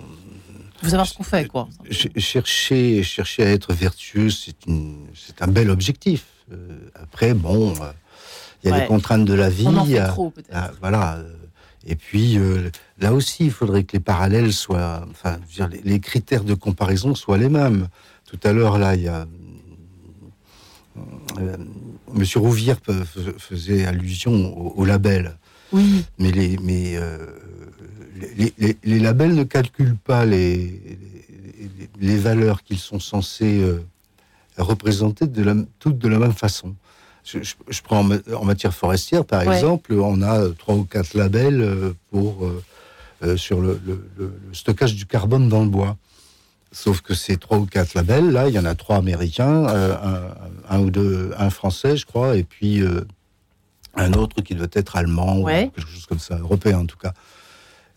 [0.83, 1.69] Faut savoir ce qu'on fait, quoi.
[1.91, 4.57] Ch- Chercher, chercher à être vertueux, c'est
[5.41, 6.25] un bel objectif.
[6.53, 6.57] Euh,
[7.01, 7.93] après, bon, euh,
[8.65, 8.81] il y a Ouais.
[8.83, 9.65] les contraintes de la vie.
[9.69, 10.51] On en fait a- trop, peut-être.
[10.53, 11.21] ah, voilà.
[11.87, 15.05] Et puis, euh, là aussi, il faudrait que les parallèles soient.
[15.11, 17.89] Enfin, je veux dire, les, critères de comparaison soient les mêmes.
[18.27, 19.27] Tout à l'heure, là, il y a.
[21.39, 21.57] euh,
[22.13, 22.79] Monsieur Rouvière
[23.39, 25.37] faisait allusion au, au label.
[25.73, 26.05] Oui.
[26.19, 27.19] Mais les, mais, euh,
[28.37, 30.81] les, les- les labels ne calculent pas les,
[32.01, 33.65] les, valeurs qu'ils sont censés
[34.59, 36.75] représenter de la, toutes de la même façon.
[37.25, 39.55] Je, je- je prends en, ma- en matière forestière, par Ouais.
[39.55, 42.63] exemple, on a trois ou quatre labels euh, pour, euh,
[43.23, 45.97] euh, sur le, le- le- le stockage du carbone dans le bois.
[46.73, 49.95] Sauf que ces trois ou quatre labels, là, il y en a trois américains, euh,
[50.69, 53.03] un, un ou deux, un français, je crois, et puis euh,
[53.95, 55.67] un autre qui doit être allemand Ouais.
[55.67, 57.13] ou quelque chose comme ça, européen en tout cas.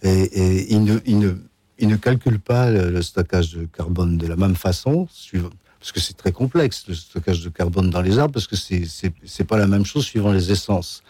[0.04, 4.56] Et, et ils, ne, ne, calculent pas le, le stockage de carbone de la même
[4.56, 5.50] façon, suivant-
[5.86, 9.44] parce que c'est très complexe le stockage de carbone dans les arbres, parce que c'est
[9.44, 11.04] pas la même chose suivant les essences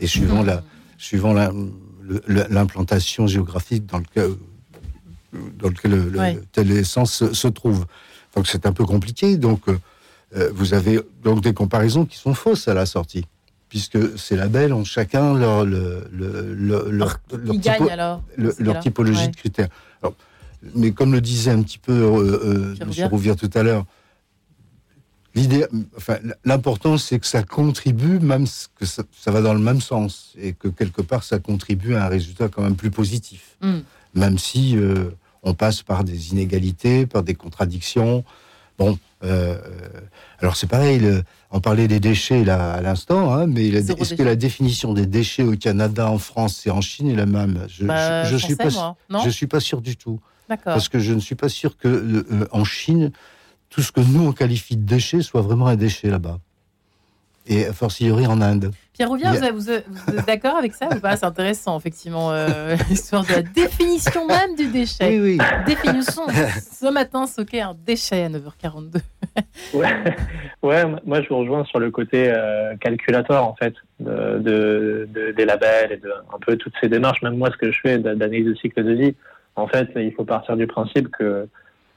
[0.00, 0.64] et suivant la
[0.98, 1.52] suivant la-
[2.02, 4.30] le- l'implantation géographique dans lequel
[5.60, 6.40] dans lequel le- Ouais.
[6.50, 7.86] telle essence se, se trouve.
[8.34, 9.36] Donc c'est un peu compliqué.
[9.36, 9.78] Donc euh,
[10.34, 13.26] euh, vous avez donc des comparaisons qui sont fausses à la sortie,
[13.68, 18.24] puisque ces labels ont chacun leur le, le- le- leur, leur typo- alors
[18.80, 19.28] typologie Ouais.
[19.28, 19.68] de critères.
[20.02, 20.16] Alors,
[20.74, 23.08] mais comme le disait un petit peu euh, euh, M.
[23.08, 23.36] Rouvière.
[23.36, 23.84] Tout à l'heure,
[25.96, 28.46] enfin, l'important c'est que ça contribue, même
[28.78, 32.04] que ça, ça va dans le même sens, et que quelque part ça contribue à
[32.06, 33.80] un résultat quand même plus positif, Hmm.
[34.14, 35.10] même si euh,
[35.42, 38.24] on passe par des inégalités, par des contradictions.
[38.78, 40.00] Bon, euh, euh,
[40.40, 44.22] alors c'est pareil, le- on parlait des déchets là à l'instant, hein, mais est-ce que
[44.22, 47.64] la définition des déchets au Canada, en France et en Chine est la même?
[47.68, 49.20] Je, Bah, je, je suis pas, moi, non?
[49.24, 50.20] je suis pas sûr du tout,
[50.64, 53.12] parce que je ne suis pas sûr que euh, en Chine,
[53.70, 56.38] tout ce que nous on qualifie de déchet soit vraiment un déchet là-bas.
[57.48, 58.72] Et a fortiori en Inde.
[58.92, 61.16] Pierre Rouvière, a- vous, êtes- vous êtes d'accord avec ça ou pas?
[61.16, 65.20] C'est intéressant, effectivement, euh, l'histoire de la définition même du déchet.
[65.20, 65.38] Oui, oui.
[65.64, 66.26] Définissons
[66.72, 68.98] ce matin ce qu'est un déchet à 9h42.
[69.74, 69.86] Ouais,
[70.64, 75.30] ouais, moi je vous rejoins sur le côté euh, calculatoire en fait de, de- de-
[75.32, 77.22] des labels et de un peu toutes ces démarches.
[77.22, 79.14] Même moi, ce que je fais d'a- d'analyse de cycle de vie,
[79.54, 81.46] en fait, il faut partir du principe que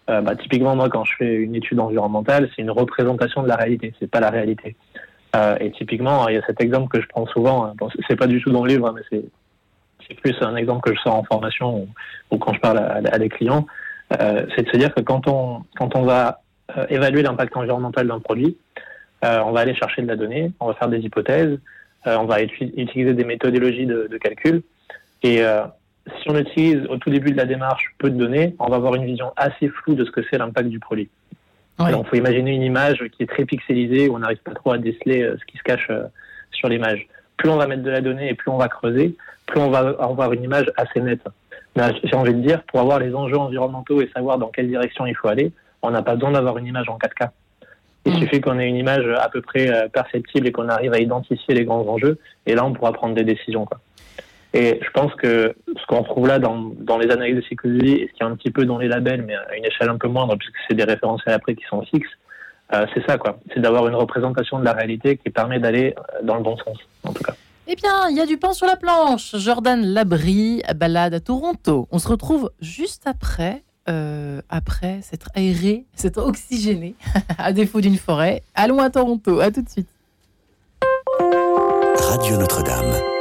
[0.10, 3.56] euh, bah, typiquement moi, quand je fais une étude environnementale, c'est une représentation de la
[3.56, 4.76] réalité, c'est pas la réalité.
[5.36, 7.66] Euh, et typiquement, il y a cet exemple que je prends souvent.
[7.66, 7.74] hein.
[7.78, 10.96] Bon, c'est- pas du tout dans le livre, hein, mais c'est plus un exemple que
[10.96, 11.88] je sors en formation
[12.32, 13.68] ou, quand je parle à, des clients.
[14.20, 16.42] Euh, c'est de se dire que quand on quand on va
[16.78, 18.58] euh, évaluer l'impact environnemental d'un produit.
[19.26, 21.60] Euh, on va aller chercher de la donnée, on va faire des hypothèses,
[22.06, 24.64] on va uti- utiliser des méthodologies de, de calcul.
[25.24, 25.42] Et
[26.22, 28.96] si on utilise au tout début de la démarche peu de données, on va avoir
[28.96, 31.10] une vision assez floue de ce que c'est l'impact du produit.
[31.80, 34.78] Il faut imaginer une image qui est très pixelisée, où on n'arrive pas trop à
[34.78, 36.04] déceler euh, ce qui se cache euh,
[36.52, 37.08] sur l'image.
[37.38, 39.96] Plus on va mettre de la donnée et plus on va creuser, plus on va
[40.00, 41.26] avoir une image assez nette.
[41.78, 45.06] Mais j'ai envie de dire, pour avoir les enjeux environnementaux et savoir dans quelle direction
[45.06, 47.30] il faut aller, on n'a pas besoin d'avoir une image en 4K.
[48.06, 48.18] Il Mm.
[48.18, 51.54] suffit qu'on ait une image à peu près euh, perceptible et qu'on arrive à identifier
[51.54, 53.66] les grands enjeux, et là on pourra prendre des décisions.
[53.66, 53.80] Quoi.
[54.54, 57.84] Et je pense que ce qu'on retrouve là dans, dans les analyses de cycle de
[57.84, 59.90] vie, et ce qui est un petit peu dans les labels, mais à une échelle
[59.90, 62.10] un peu moindre, puisque c'est des référentiels après qui sont fixes,
[62.74, 63.40] euh, c'est ça, quoi.
[63.54, 66.78] C'est d'avoir une représentation de la réalité qui permet d'aller euh, dans le bon sens,
[67.04, 67.34] en tout cas.
[67.68, 69.36] Eh bien, il y a du pain sur la planche.
[69.36, 71.88] Jordan Labrie, balade à Toronto.
[71.92, 76.96] On se retrouve juste après, euh, après s'être aéré, s'être oxygéné,
[77.38, 78.42] à défaut d'une forêt.
[78.56, 79.40] Allons à Toronto.
[79.40, 79.90] À tout de suite.
[81.96, 83.19] Radio Notre-Dame.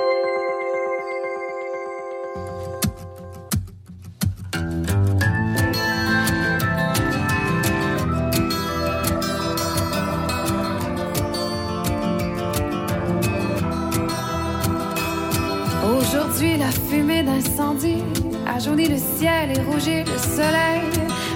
[18.47, 20.82] A jauni le ciel et rougi le soleil.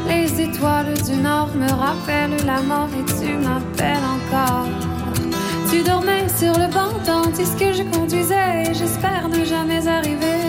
[0.09, 4.68] Les étoiles du nord me rappellent la mort et tu m'appelles encore.
[5.70, 8.74] Tu dormais sur le banc tandis que je conduisais.
[8.74, 10.40] J'espère ne jamais arriver.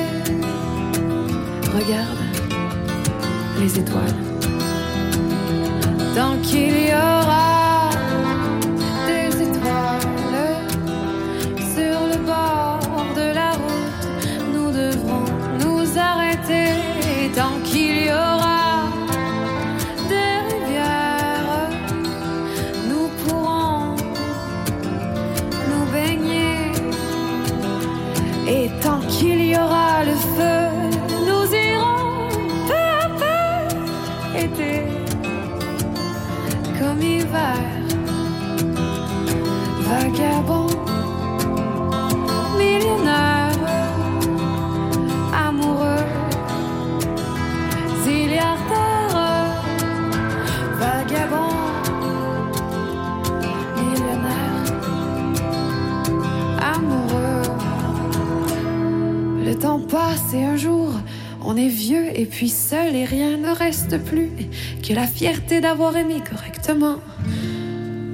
[1.73, 2.23] Regarde
[3.59, 4.19] les étoiles.
[6.15, 7.62] Tant qu'il y aura
[40.13, 40.67] vagabond,
[42.55, 43.51] millionnaire,
[45.33, 46.05] amoureux,
[48.03, 49.55] zilliardaire,
[50.77, 51.53] vagabond,
[53.75, 54.65] millionnaire,
[56.61, 57.43] amoureux.
[59.43, 60.93] Le temps passe et un jour,
[61.43, 64.29] on est vieux et puis seul et rien ne reste plus
[64.87, 66.97] que la fierté d'avoir aimé correctement.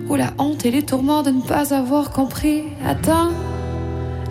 [0.10, 2.64] Ou la honte et les tourments de ne pas avoir compris.
[2.86, 3.30] Attends,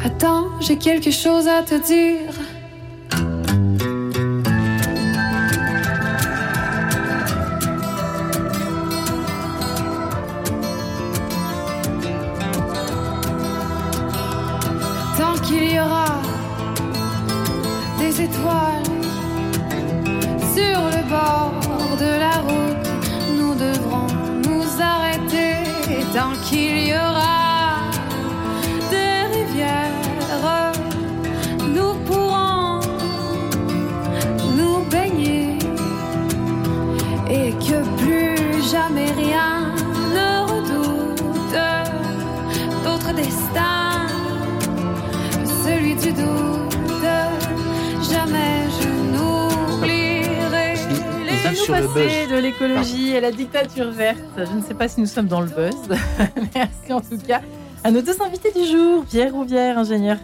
[0.04, 2.34] attends, j'ai quelque chose à te dire.
[51.68, 54.18] Nous passer de l'écologie à la dictature verte.
[54.38, 55.76] Je ne sais pas si nous sommes dans le buzz.
[56.54, 57.42] Merci en tout cas
[57.84, 59.04] à nos deux invités du jour.
[59.04, 60.16] Pierre Rouvière, ingénieur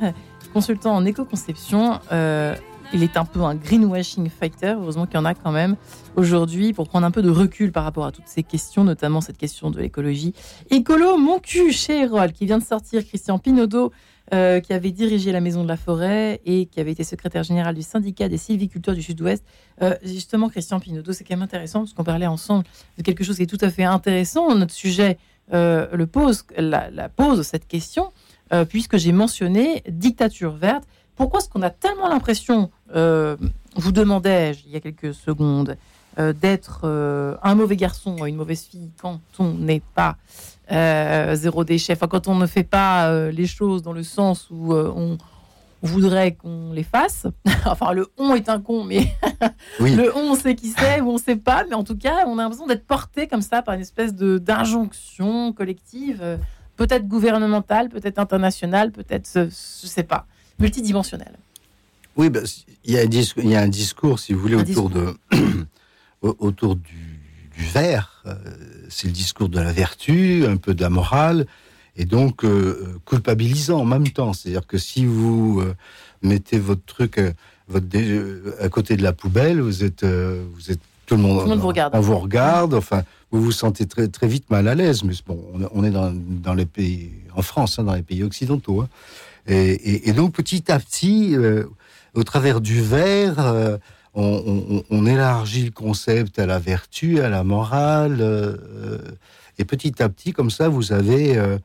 [0.54, 2.00] consultant en éco-conception.
[2.12, 2.54] Euh,
[2.94, 4.74] il est un peu un greenwashing fighter.
[4.80, 5.76] Heureusement qu'il y en a quand même
[6.16, 9.36] aujourd'hui pour prendre un peu de recul par rapport à toutes ces questions, notamment cette
[9.36, 10.32] question de l'écologie.
[10.70, 13.92] Écolo, mon cul chez Erol, qui vient de sortir, Christian Pinaudot,
[14.32, 17.74] euh, qui avait dirigé la Maison de la Forêt et qui avait été secrétaire général
[17.74, 19.44] du syndicat des sylviculteurs du Sud-Ouest.
[19.82, 22.64] Euh, justement, Christian Pinaudot, c'est quand même intéressant parce qu'on parlait ensemble
[22.96, 24.54] de quelque chose qui est tout à fait intéressant.
[24.54, 25.18] Notre sujet
[25.52, 28.12] euh, le pose, la, la pose cette question,
[28.70, 30.84] puisque j'ai mentionné dictature verte.
[31.16, 35.76] Pourquoi est-ce qu'on a tellement l'impression, vous demandais-je il y a quelques secondes,
[36.16, 36.86] d'être
[37.42, 40.16] un mauvais garçon ou une mauvaise fille quand on n'est pas
[40.72, 44.48] euh, zéro déchet, enfin, quand on ne fait pas euh, les choses dans le sens
[44.50, 45.18] où euh, on
[45.82, 47.26] voudrait qu'on les fasse.
[47.66, 49.06] enfin, le on est un con, mais
[49.80, 49.94] Oui.
[49.94, 52.38] le on, on sait qui c'est ou on sait pas, mais en tout cas, on
[52.38, 56.38] a l'impression d'être porté comme ça par une espèce de d'injonction collective,
[56.76, 60.26] peut-être gouvernementale, peut-être internationale, peut-être, je sais pas,
[60.58, 61.34] multidimensionnelle.
[62.16, 62.44] Oui, ben,
[62.84, 64.88] il y, a un discours, il y a un discours, si vous voulez, Un autour,
[64.88, 65.14] de,
[66.22, 67.20] au- autour du,
[67.56, 68.22] du verre.
[68.26, 68.34] Euh,
[68.96, 71.46] C'est le discours de la vertu, un peu de la morale,
[71.96, 74.32] et donc euh, culpabilisant en même temps.
[74.32, 75.74] C'est-à-dire que si vous euh,
[76.22, 77.32] mettez votre truc euh,
[77.66, 78.20] votre dé-
[78.60, 81.50] à côté de la poubelle, vous êtes, euh, vous êtes tout le monde, Tout le
[81.50, 81.94] monde vous regarde.
[81.96, 82.74] on vous regarde.
[82.74, 85.02] Enfin, vous vous sentez très très vite mal à l'aise.
[85.02, 85.42] Mais bon,
[85.72, 88.82] on, est dans, dans les pays en France, hein, dans les pays occidentaux.
[88.82, 88.88] hein.
[89.48, 91.34] Et, et- et donc petit à petit,
[92.14, 93.78] au travers du verre,
[94.14, 98.98] on, on- on élargit le concept à la vertu, à la morale, euh, euh,
[99.58, 101.58] et petit à petit, comme ça, vous avez euh,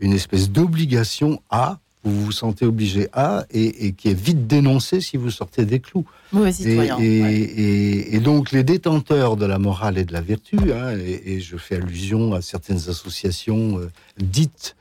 [0.00, 5.00] une espèce d'obligation à, vous vous sentez obligé à, et, et qui est vite dénoncée
[5.00, 6.04] si vous sortez des clous.
[6.32, 6.98] Mauvais citoyen.
[6.98, 7.34] et- ouais.
[7.34, 11.56] et- et donc les détenteurs de la morale et de la vertu, hein, et, je
[11.56, 14.76] fais allusion à certaines associations euh, dites,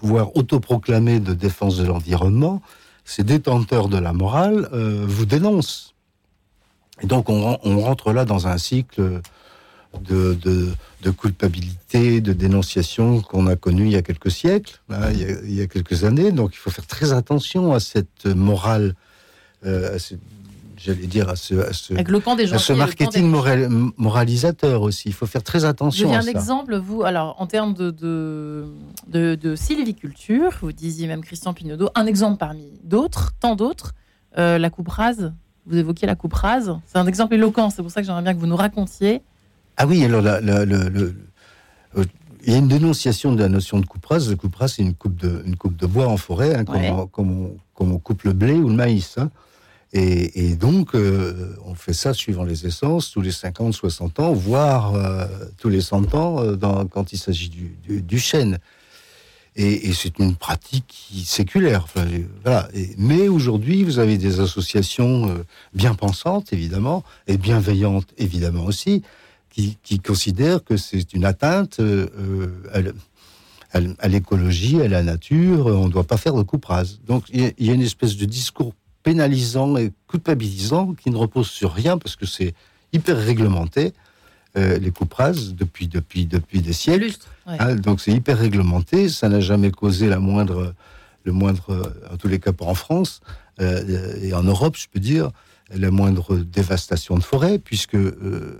[0.00, 2.60] voire autoproclamées de défense de l'environnement,
[3.04, 5.93] ces détenteurs de la morale vous dénoncent.
[7.02, 9.20] Et donc on, ren- on rentre là dans un cycle
[10.00, 10.72] de, de-
[11.02, 15.24] de culpabilité, de dénonciation qu'on a connu il y a quelques siècles, hein, il, y
[15.24, 16.32] a, il y a quelques années.
[16.32, 18.94] Donc il faut faire très attention à cette morale,
[19.66, 20.14] euh, à ce-
[20.76, 21.72] j'allais dire à ce, à
[22.56, 25.08] à marketing moral- moralisateur aussi.
[25.08, 26.30] Il faut faire très attention à un ça.
[26.30, 28.66] exemple, vous, alors en termes de, de,
[29.08, 33.92] de, de sylviculture, vous disiez même Christian Pinaudot, un exemple parmi d'autres, tant d'autres,
[34.38, 35.32] euh, la coupe rase.
[35.66, 36.76] Vous évoquiez la coupe rase.
[36.86, 39.22] C'est un exemple éloquent, c'est pour ça que j'aimerais bien que vous nous racontiez.
[39.76, 41.14] Ah oui, alors la- euh,
[42.46, 44.28] il y a une dénonciation de la notion de coupe rase.
[44.30, 46.76] La coupe rase, c'est une coupe de, une coupe de bois en forêt, hein, comme,
[46.76, 46.90] Ouais.
[46.90, 49.16] on, comme on- comme on coupe le blé ou le maïs.
[49.18, 49.30] hein.
[49.94, 54.32] Et, et donc, euh, on fait ça suivant les essences, tous les 50, 60 ans,
[54.32, 55.26] voire euh,
[55.58, 58.58] tous les 100 ans dans- quand il s'agit du, du, du chêne.
[59.56, 61.86] Et, c'est une pratique séculaire.
[61.96, 62.62] Euh,
[62.98, 65.44] mais aujourd'hui, vous avez des associations euh,
[65.74, 69.02] bien pensantes, évidemment, et bienveillantes, évidemment aussi,
[69.50, 72.48] qui, considèrent que c'est une atteinte euh,
[73.72, 75.66] à l'écologie, à la nature.
[75.66, 76.66] On ne doit pas faire de coupe.
[77.06, 78.74] Donc, il y a une espèce de discours
[79.04, 82.54] pénalisant et culpabilisant qui ne repose sur rien parce que c'est
[82.92, 83.92] hyper réglementé.
[84.56, 87.16] Euh, les coupes rases depuis, depuis, depuis des siècles.
[87.46, 90.74] Hein, donc c'est hyper réglementé, ça n'a jamais causé la moindre,
[91.24, 93.20] le moindre, en tous les cas pas en France
[93.60, 95.30] euh, et en Europe, je peux dire,
[95.74, 98.58] la moindre dévastation de forêt, puisque euh,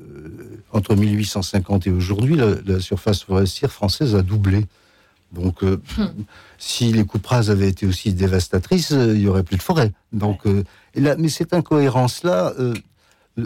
[0.72, 4.66] entre 1850 et aujourd'hui, la, surface forestière française a doublé.
[5.32, 6.06] Donc, euh, hmm.
[6.58, 9.92] si les coupes rases avaient été aussi dévastatrices, il n'y aurait plus de forêt.
[10.12, 10.42] Donc,
[10.94, 12.54] et là, mais cette incohérence-là,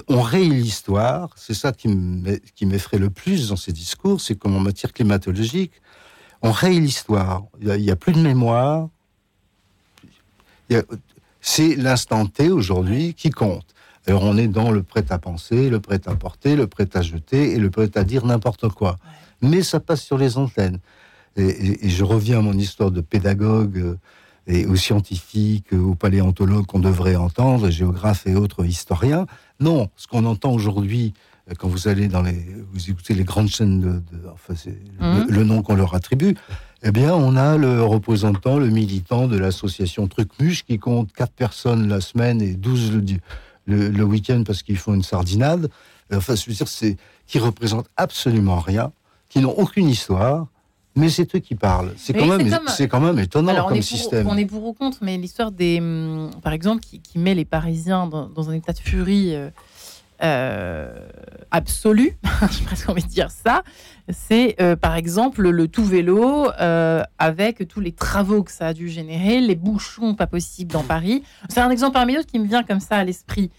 [0.09, 1.30] on raye l'histoire.
[1.36, 1.89] C'est ça qui
[2.66, 5.72] m'effraie le plus dans ces discours, c'est comme en matière climatologique,
[6.43, 7.45] on raye l'histoire.
[7.61, 8.89] Il n'y a, plus de mémoire.
[11.41, 13.74] C'est l'instant T aujourd'hui qui compte.
[14.07, 17.03] Alors on est dans le prêt à penser, le prêt à porter, le prêt à
[17.03, 18.97] jeter et le prêt à dire n'importe quoi.
[19.43, 20.78] Mais ça passe sur les antennes.
[21.36, 23.99] Et, je reviens à mon histoire de pédagogue euh,
[24.49, 29.26] et aux scientifiques, aux paléontologues qu'on devrait entendre, géographes et autres historiens.
[29.61, 31.12] Non, ce qu'on entend aujourd'hui,
[31.51, 35.26] euh, quand vous allez dans les, vous écoutez les grandes chaînes de, enfin c'est le,
[35.26, 35.42] mmh.
[35.42, 36.34] nom qu'on leur attribue,
[36.82, 41.88] eh bien, on a le représentant, le militant de l'association Trucmuche qui compte 4 personnes
[41.88, 43.03] la semaine et 12
[43.66, 45.68] le, le, week-end parce qu'ils font une sardinade.
[46.12, 46.96] Enfin, je veux dire, c'est
[47.26, 48.92] qui représentent absolument rien,
[49.28, 50.46] qui n'ont aucune histoire.
[50.99, 51.92] Mais c'est eux qui parlent.
[51.96, 54.26] C'est quand, même, c'est quand même étonnant comme système.
[54.26, 58.07] on est pour ou contre, mais l'histoire des, hum, par exemple, qui, met les Parisiens
[58.07, 59.51] dans, un état de furie euh,
[60.20, 61.09] euh,
[61.53, 62.18] absolu,
[62.51, 63.62] j'ai presque envie de dire ça,
[64.09, 68.72] c'est euh, par exemple le tout vélo euh, avec tous les travaux que ça a
[68.74, 71.22] dû générer, les bouchons pas possibles dans Paris.
[71.49, 73.51] C'est un exemple parmi d'autres qui me vient comme ça à l'esprit.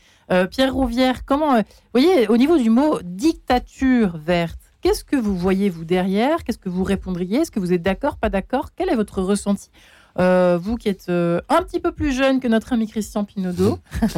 [0.52, 5.70] Pierre Rouvière, comment, vous voyez, au niveau du mot dictature verte, qu'est-ce que vous voyez
[5.70, 6.44] vous derrière?
[6.44, 7.40] Qu'est-ce que vous répondriez?
[7.40, 8.70] Est-ce que vous êtes d'accord, pas d'accord?
[8.76, 9.70] Quel est votre ressenti?
[10.18, 13.80] Vous qui êtes un petit peu plus jeune que notre ami Christian Pinaudot,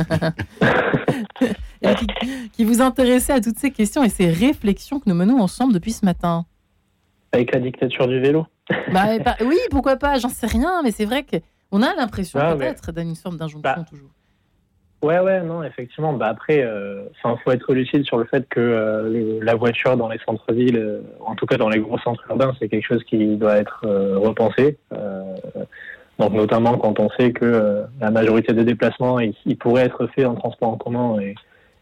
[2.53, 5.91] qui, vous intéressait à toutes ces questions et ces réflexions que nous menons ensemble depuis
[5.91, 6.45] ce matin.
[7.31, 8.45] Avec la dictature du vélo.
[8.91, 12.91] Bah, Oui, pourquoi pas, j'en sais rien, mais c'est vrai qu'on a l'impression ah, peut-être
[12.91, 14.09] d'une forme d'injonction bah, toujours.
[15.01, 16.13] Ouais, ouais, non, effectivement.
[16.13, 17.03] Bah après, il euh,
[17.43, 21.35] faut être lucide sur le fait que euh, la voiture dans les centres-villes, euh, en
[21.35, 24.77] tout cas dans les gros centres urbains, c'est quelque chose qui doit être repensé.
[26.21, 30.27] Donc notamment quand on sait que euh, la majorité des déplacements, ils, pourraient être faits
[30.27, 31.35] en transport en commun et,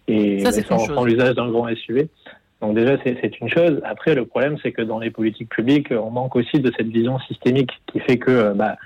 [0.08, 2.08] et sans, l'usage d'un grand SUV.
[2.62, 3.82] Donc déjà, c'est une chose.
[3.84, 7.20] Après, le problème, c'est que dans les politiques publiques, on manque aussi de cette vision
[7.20, 8.78] systémique qui fait que euh, bah,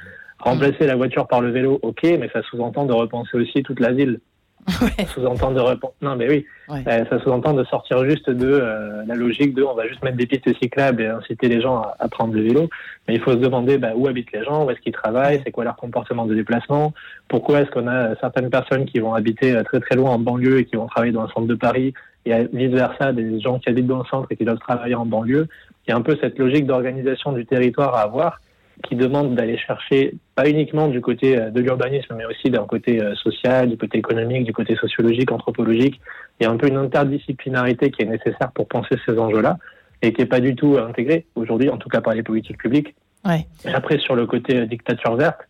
[0.43, 3.91] remplacer la voiture par le vélo, ok, mais ça sous-entend de repenser aussi toute la
[3.91, 4.19] ville.
[4.69, 5.59] Ça sous-entend de
[6.01, 9.73] non mais oui, euh, ça sous-entend de sortir juste de euh, la logique de on
[9.73, 12.69] va juste mettre des pistes cyclables et inciter les gens à, prendre le vélo.
[13.05, 15.51] Mais il faut se demander bah, où habitent les gens, où est-ce qu'ils travaillent, c'est
[15.51, 16.93] quoi leur comportement de déplacement,
[17.27, 20.59] pourquoi est-ce qu'on a certaines personnes qui vont habiter euh, très très loin en banlieue
[20.59, 21.93] et qui vont travailler dans le centre de Paris
[22.25, 25.05] et vice versa des gens qui habitent dans le centre et qui doivent travailler en
[25.05, 25.47] banlieue.
[25.85, 28.39] Il y a un peu cette logique d'organisation du territoire à avoir
[28.81, 33.01] qui demande d'aller chercher, pas uniquement du côté euh, de l'urbanisme, mais aussi d'un côté
[33.01, 36.01] euh, social, du côté économique, du côté sociologique, anthropologique.
[36.39, 39.57] Il y a un peu une interdisciplinarité qui est nécessaire pour penser ces enjeux-là
[40.01, 42.95] et qui n'est pas du tout intégrée aujourd'hui, en tout cas par les politiques publiques.
[43.25, 43.45] Ouais.
[43.73, 45.41] Après, sur le côté euh, dictature verte,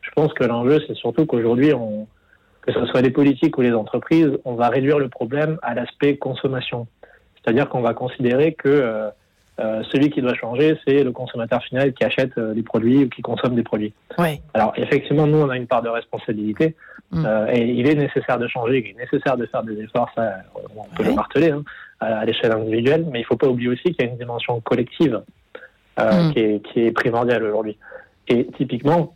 [0.00, 2.08] je pense que l'enjeu, c'est surtout qu'aujourd'hui, on,
[2.62, 6.16] que ce soit les politiques ou les entreprises, on va réduire le problème à l'aspect
[6.16, 6.86] consommation.
[7.36, 9.10] C'est-à-dire qu'on va considérer que euh,
[9.90, 13.20] celui qui doit changer, c'est le consommateur final qui achète euh, des produits ou qui
[13.20, 13.92] consomme des produits.
[14.54, 16.76] Alors effectivement, nous, on a une part de responsabilité
[17.10, 17.24] mm.
[17.26, 20.36] euh, et il est nécessaire de changer, il est nécessaire de faire des efforts, ça,
[20.76, 21.62] on peut le marteler hein,
[22.00, 24.60] à, l'échelle individuelle, mais il ne faut pas oublier aussi qu'il y a une dimension
[24.60, 25.20] collective
[25.98, 26.32] mm.
[26.32, 27.76] qui, est, qui, est, primordiale aujourd'hui.
[28.28, 29.14] Et typiquement,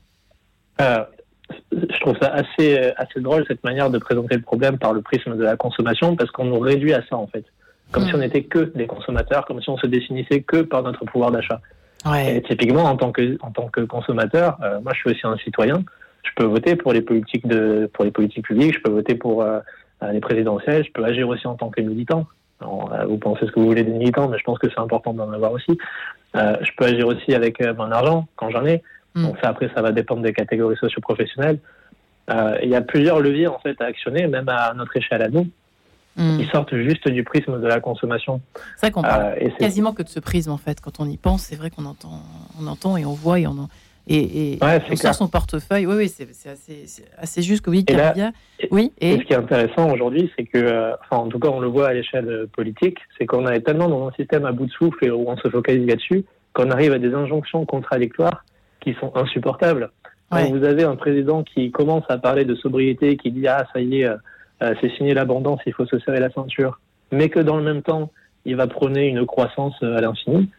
[0.81, 5.37] je trouve ça assez, assez drôle cette manière de présenter le problème par le prisme
[5.37, 7.45] de la consommation parce qu'on nous réduit à ça en fait
[7.93, 11.05] comme si on n'était que des consommateurs, comme si on se définissait que par notre
[11.05, 11.61] pouvoir d'achat.
[12.05, 12.37] Ouais.
[12.37, 15.37] Et typiquement, en tant que, en tant que consommateur, euh, moi je suis aussi un
[15.39, 15.83] citoyen,
[16.23, 19.43] je peux voter pour les politiques, de, pour les politiques publiques, je peux voter pour
[19.43, 19.61] euh,
[20.13, 22.27] les présidentielles, je peux agir aussi en tant que militant.
[22.63, 25.15] Euh, vous pensez ce que vous voulez des militants, mais je pense que c'est important
[25.15, 25.79] d'en avoir aussi.
[26.35, 28.83] je peux agir aussi avec mon argent quand j'en ai.
[29.15, 29.23] Mm.
[29.23, 31.59] Donc ça, après, ça va dépendre des catégories socio-professionnelles.
[32.29, 35.47] Il y a plusieurs leviers en fait à actionner, même à notre échelle à nous.
[36.17, 36.39] Mm.
[36.41, 38.41] Ils sortent juste du prisme de la consommation.
[38.77, 40.81] C'est vrai qu'on parle euh, quasiment que de ce prisme en fait.
[40.81, 42.23] Quand on y pense, c'est vrai qu'on entend,
[42.61, 43.69] on entend et on voit et on,
[44.07, 45.87] et, et on sort son portefeuille.
[45.87, 46.85] Oui, oui, c'est assez,
[47.19, 47.85] assez, juste que oui,
[48.71, 48.93] oui.
[49.01, 49.19] Et...
[49.19, 51.89] ce qui est intéressant aujourd'hui, c'est que, euh, enfin, en tout cas, on le voit
[51.89, 55.11] à l'échelle politique, c'est qu'on est tellement dans un système à bout de souffle et
[55.11, 58.45] où on se focalise là-dessus qu'on arrive à des injonctions contradictoires
[58.81, 59.91] qui sont insupportables.
[60.31, 63.81] Quand vous avez un président qui commence à parler de sobriété, qui dit ah ça
[63.81, 64.09] y est,
[64.65, 66.81] euh, c'est signé l'abondance, il faut se serrer la ceinture,
[67.13, 68.11] mais que dans le même temps
[68.47, 70.51] il va prôner une croissance euh, à l'infini.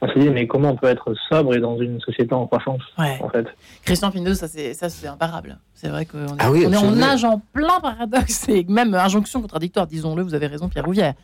[0.00, 2.82] On se dit mais comment on peut être sobre et dans une société en croissance
[2.98, 3.46] en fait?
[3.84, 5.58] Christian Pinot, ça c'est ça c'est imparable.
[5.72, 7.06] C'est vrai qu'on est, Ah oui, on est en absolument.
[7.06, 10.22] nage en plein paradoxe et même injonction contradictoire, disons-le.
[10.22, 11.14] Vous avez raison, Pierre Rouvière.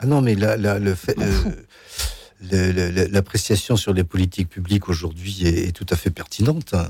[0.00, 1.22] Ah non, mais la- la- le fait, euh,
[2.50, 6.74] l'appréciation sur les politiques publiques aujourd'hui est, tout à fait pertinente.
[6.74, 6.86] hein.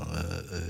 [0.53, 0.61] Euh,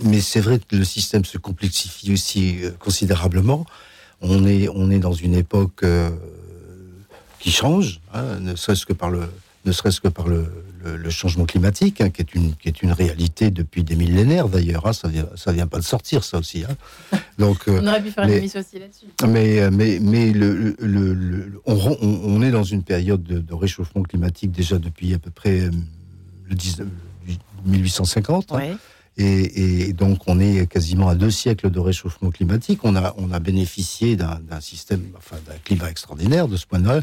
[0.00, 3.66] mais c'est vrai que le système se complexifie aussi euh, considérablement.
[4.20, 6.10] On est, on est dans une époque euh,
[7.38, 9.28] qui change, hein, ne serait-ce que par le,
[9.66, 10.46] ne serait-ce que par le,
[10.84, 14.48] le- le changement climatique, hein, qui est une, qui est une réalité depuis des millénaires
[14.48, 14.86] d'ailleurs.
[14.86, 14.92] hein.
[14.92, 16.64] ça vient, ça vient pas de sortir, ça aussi.
[16.64, 17.18] hein.
[17.38, 19.06] Donc, euh, On aurait pu faire une émission aussi là-dessus.
[19.28, 23.54] mais, euh, mais, mais le, le- le- le- on, est dans une période de, de
[23.54, 25.70] réchauffement climatique déjà depuis à peu près euh,
[26.48, 26.86] le 19
[27.64, 28.52] 1850.
[28.52, 28.56] hein.
[28.56, 28.76] Ouais.
[29.18, 32.80] Et, et donc, on est quasiment à deux siècles de réchauffement climatique.
[32.84, 36.78] On a, on a bénéficié d'un d'un système, enfin, d'un climat extraordinaire de ce point
[36.78, 37.00] de vue.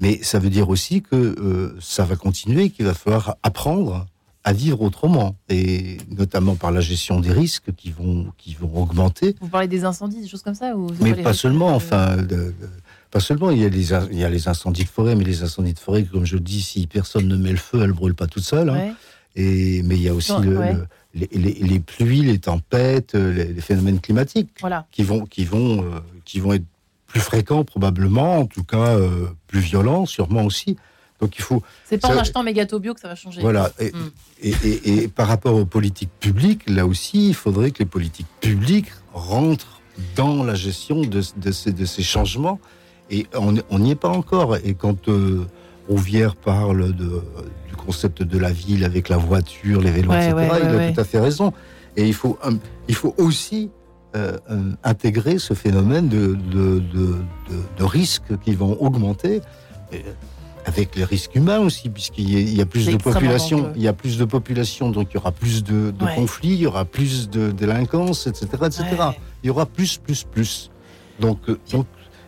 [0.00, 4.06] Mais ça veut dire aussi que euh, ça va continuer, qu'il va falloir apprendre
[4.42, 9.36] à vivre autrement, et notamment par la gestion des risques qui vont, qui vont augmenter.
[9.42, 12.54] Vous parlez des incendies, des choses comme ça ou Mais pas seulement, enfin, de- de-
[13.10, 13.50] pas seulement.
[13.50, 15.74] Il y, a les, in- il y a les incendies de forêt, mais les incendies
[15.74, 18.26] de forêt, comme je le dis, si personne ne met le feu, elles brûlent pas
[18.28, 18.70] toutes seules.
[18.70, 18.94] hein.
[19.36, 20.72] Et mais il y a aussi le- Ouais.
[20.72, 24.86] le- les, les- les pluies, les tempêtes, euh, les, les phénomènes climatiques Voilà.
[24.90, 26.64] qui vont, qui vont, euh, qui vont être
[27.10, 30.76] plus fréquents probablement, en tout cas euh, plus violents, sûrement aussi.
[31.20, 33.42] Donc il faut, C'est pas en achetant gâteaux bio que ça va changer.
[33.42, 33.70] voilà.
[33.78, 34.10] Et, Mm.
[34.42, 38.26] et, et- et par rapport aux politiques publiques, là aussi, il faudrait que les politiques
[38.40, 39.80] publiques rentrent
[40.16, 42.58] dans la gestion de, de ces, de ces changements.
[43.10, 44.56] Et on n'y est pas encore.
[44.56, 45.44] Et quand euh,
[45.88, 47.22] Rouvière parle de,
[47.68, 50.80] du concept de la ville avec la voiture, les vélos, Ouais, etc., ouais, ouais, il
[50.80, 51.52] a tout à fait raison.
[51.96, 52.38] Et il faut,
[52.88, 53.68] il faut aussi
[54.16, 57.16] euh, euh, intégrer ce phénomène de, de, de, de-
[57.78, 59.40] de risques qui vont augmenter.
[59.92, 60.02] Et,
[60.66, 63.56] avec les risques humains aussi, puisqu'il y, a- il y a plus C'est de population,
[63.58, 63.72] dangereux.
[63.76, 66.14] il y a plus de population, donc il y aura plus de, Ouais.
[66.14, 68.84] conflits, il y aura plus de délinquance, etc., etc.
[68.98, 69.18] Ouais.
[69.42, 70.70] Il y aura plus, plus, plus.
[71.18, 71.86] Donc, euh, donc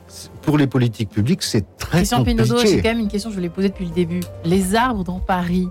[0.09, 2.81] c'est- pour les politiques publiques, c'est très compliqué.
[2.83, 4.21] quand même une question que je voulais poser depuis le début.
[4.47, 5.69] Les arbres dans Paris,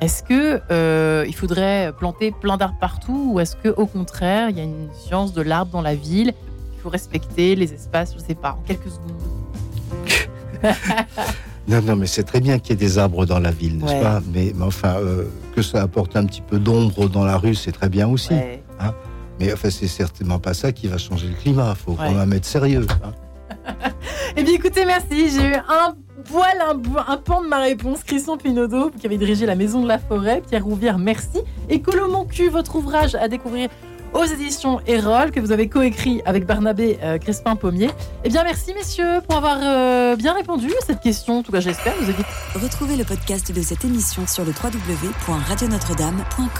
[0.00, 4.56] est-ce que euh, il faudrait planter plein d'arbres partout ou est-ce que au contraire, il
[4.58, 6.32] y a une science de l'arbre dans la ville
[6.76, 9.14] Il faut respecter les espaces, je sais pas, en quelques secondes?
[11.66, 13.94] Non, non, mais c'est très bien qu'il y ait des arbres dans la ville, n'est-ce
[13.94, 14.00] Ouais.
[14.02, 14.20] pas?
[14.34, 15.24] Mais, mais enfin, euh,
[15.56, 18.34] que ça apporte un petit peu d'ombre dans la rue, c'est très bien aussi.
[18.34, 18.62] Ouais.
[19.40, 21.70] Mais enfin, c'est certainement pas ça qui va changer le climat.
[21.74, 22.08] Il faut Ouais.
[22.08, 22.86] quand même être sérieux.
[23.02, 23.12] hein.
[24.36, 25.30] Eh bien, écoutez, merci.
[25.30, 25.94] J'ai eu un
[26.24, 26.58] poil,
[27.06, 28.02] un, pan de ma réponse.
[28.02, 30.42] Christian Pinaudot, qui avait dirigé la Maison de la Forêt.
[30.48, 31.38] Pierre Rouvière, merci.
[31.68, 33.68] Et Colo Mon cul, votre ouvrage à découvrir
[34.12, 37.90] aux éditions Erol, que vous avez coécrit avec Barnabé euh, Crespin-Pommier.
[38.22, 41.38] Eh bien, merci, messieurs, pour avoir euh, bien répondu à cette question.
[41.38, 41.94] En tout cas, j'espère.
[42.00, 46.54] Vous avez Retrouvez le podcast de cette émission sur le www.radionotre-dame.com.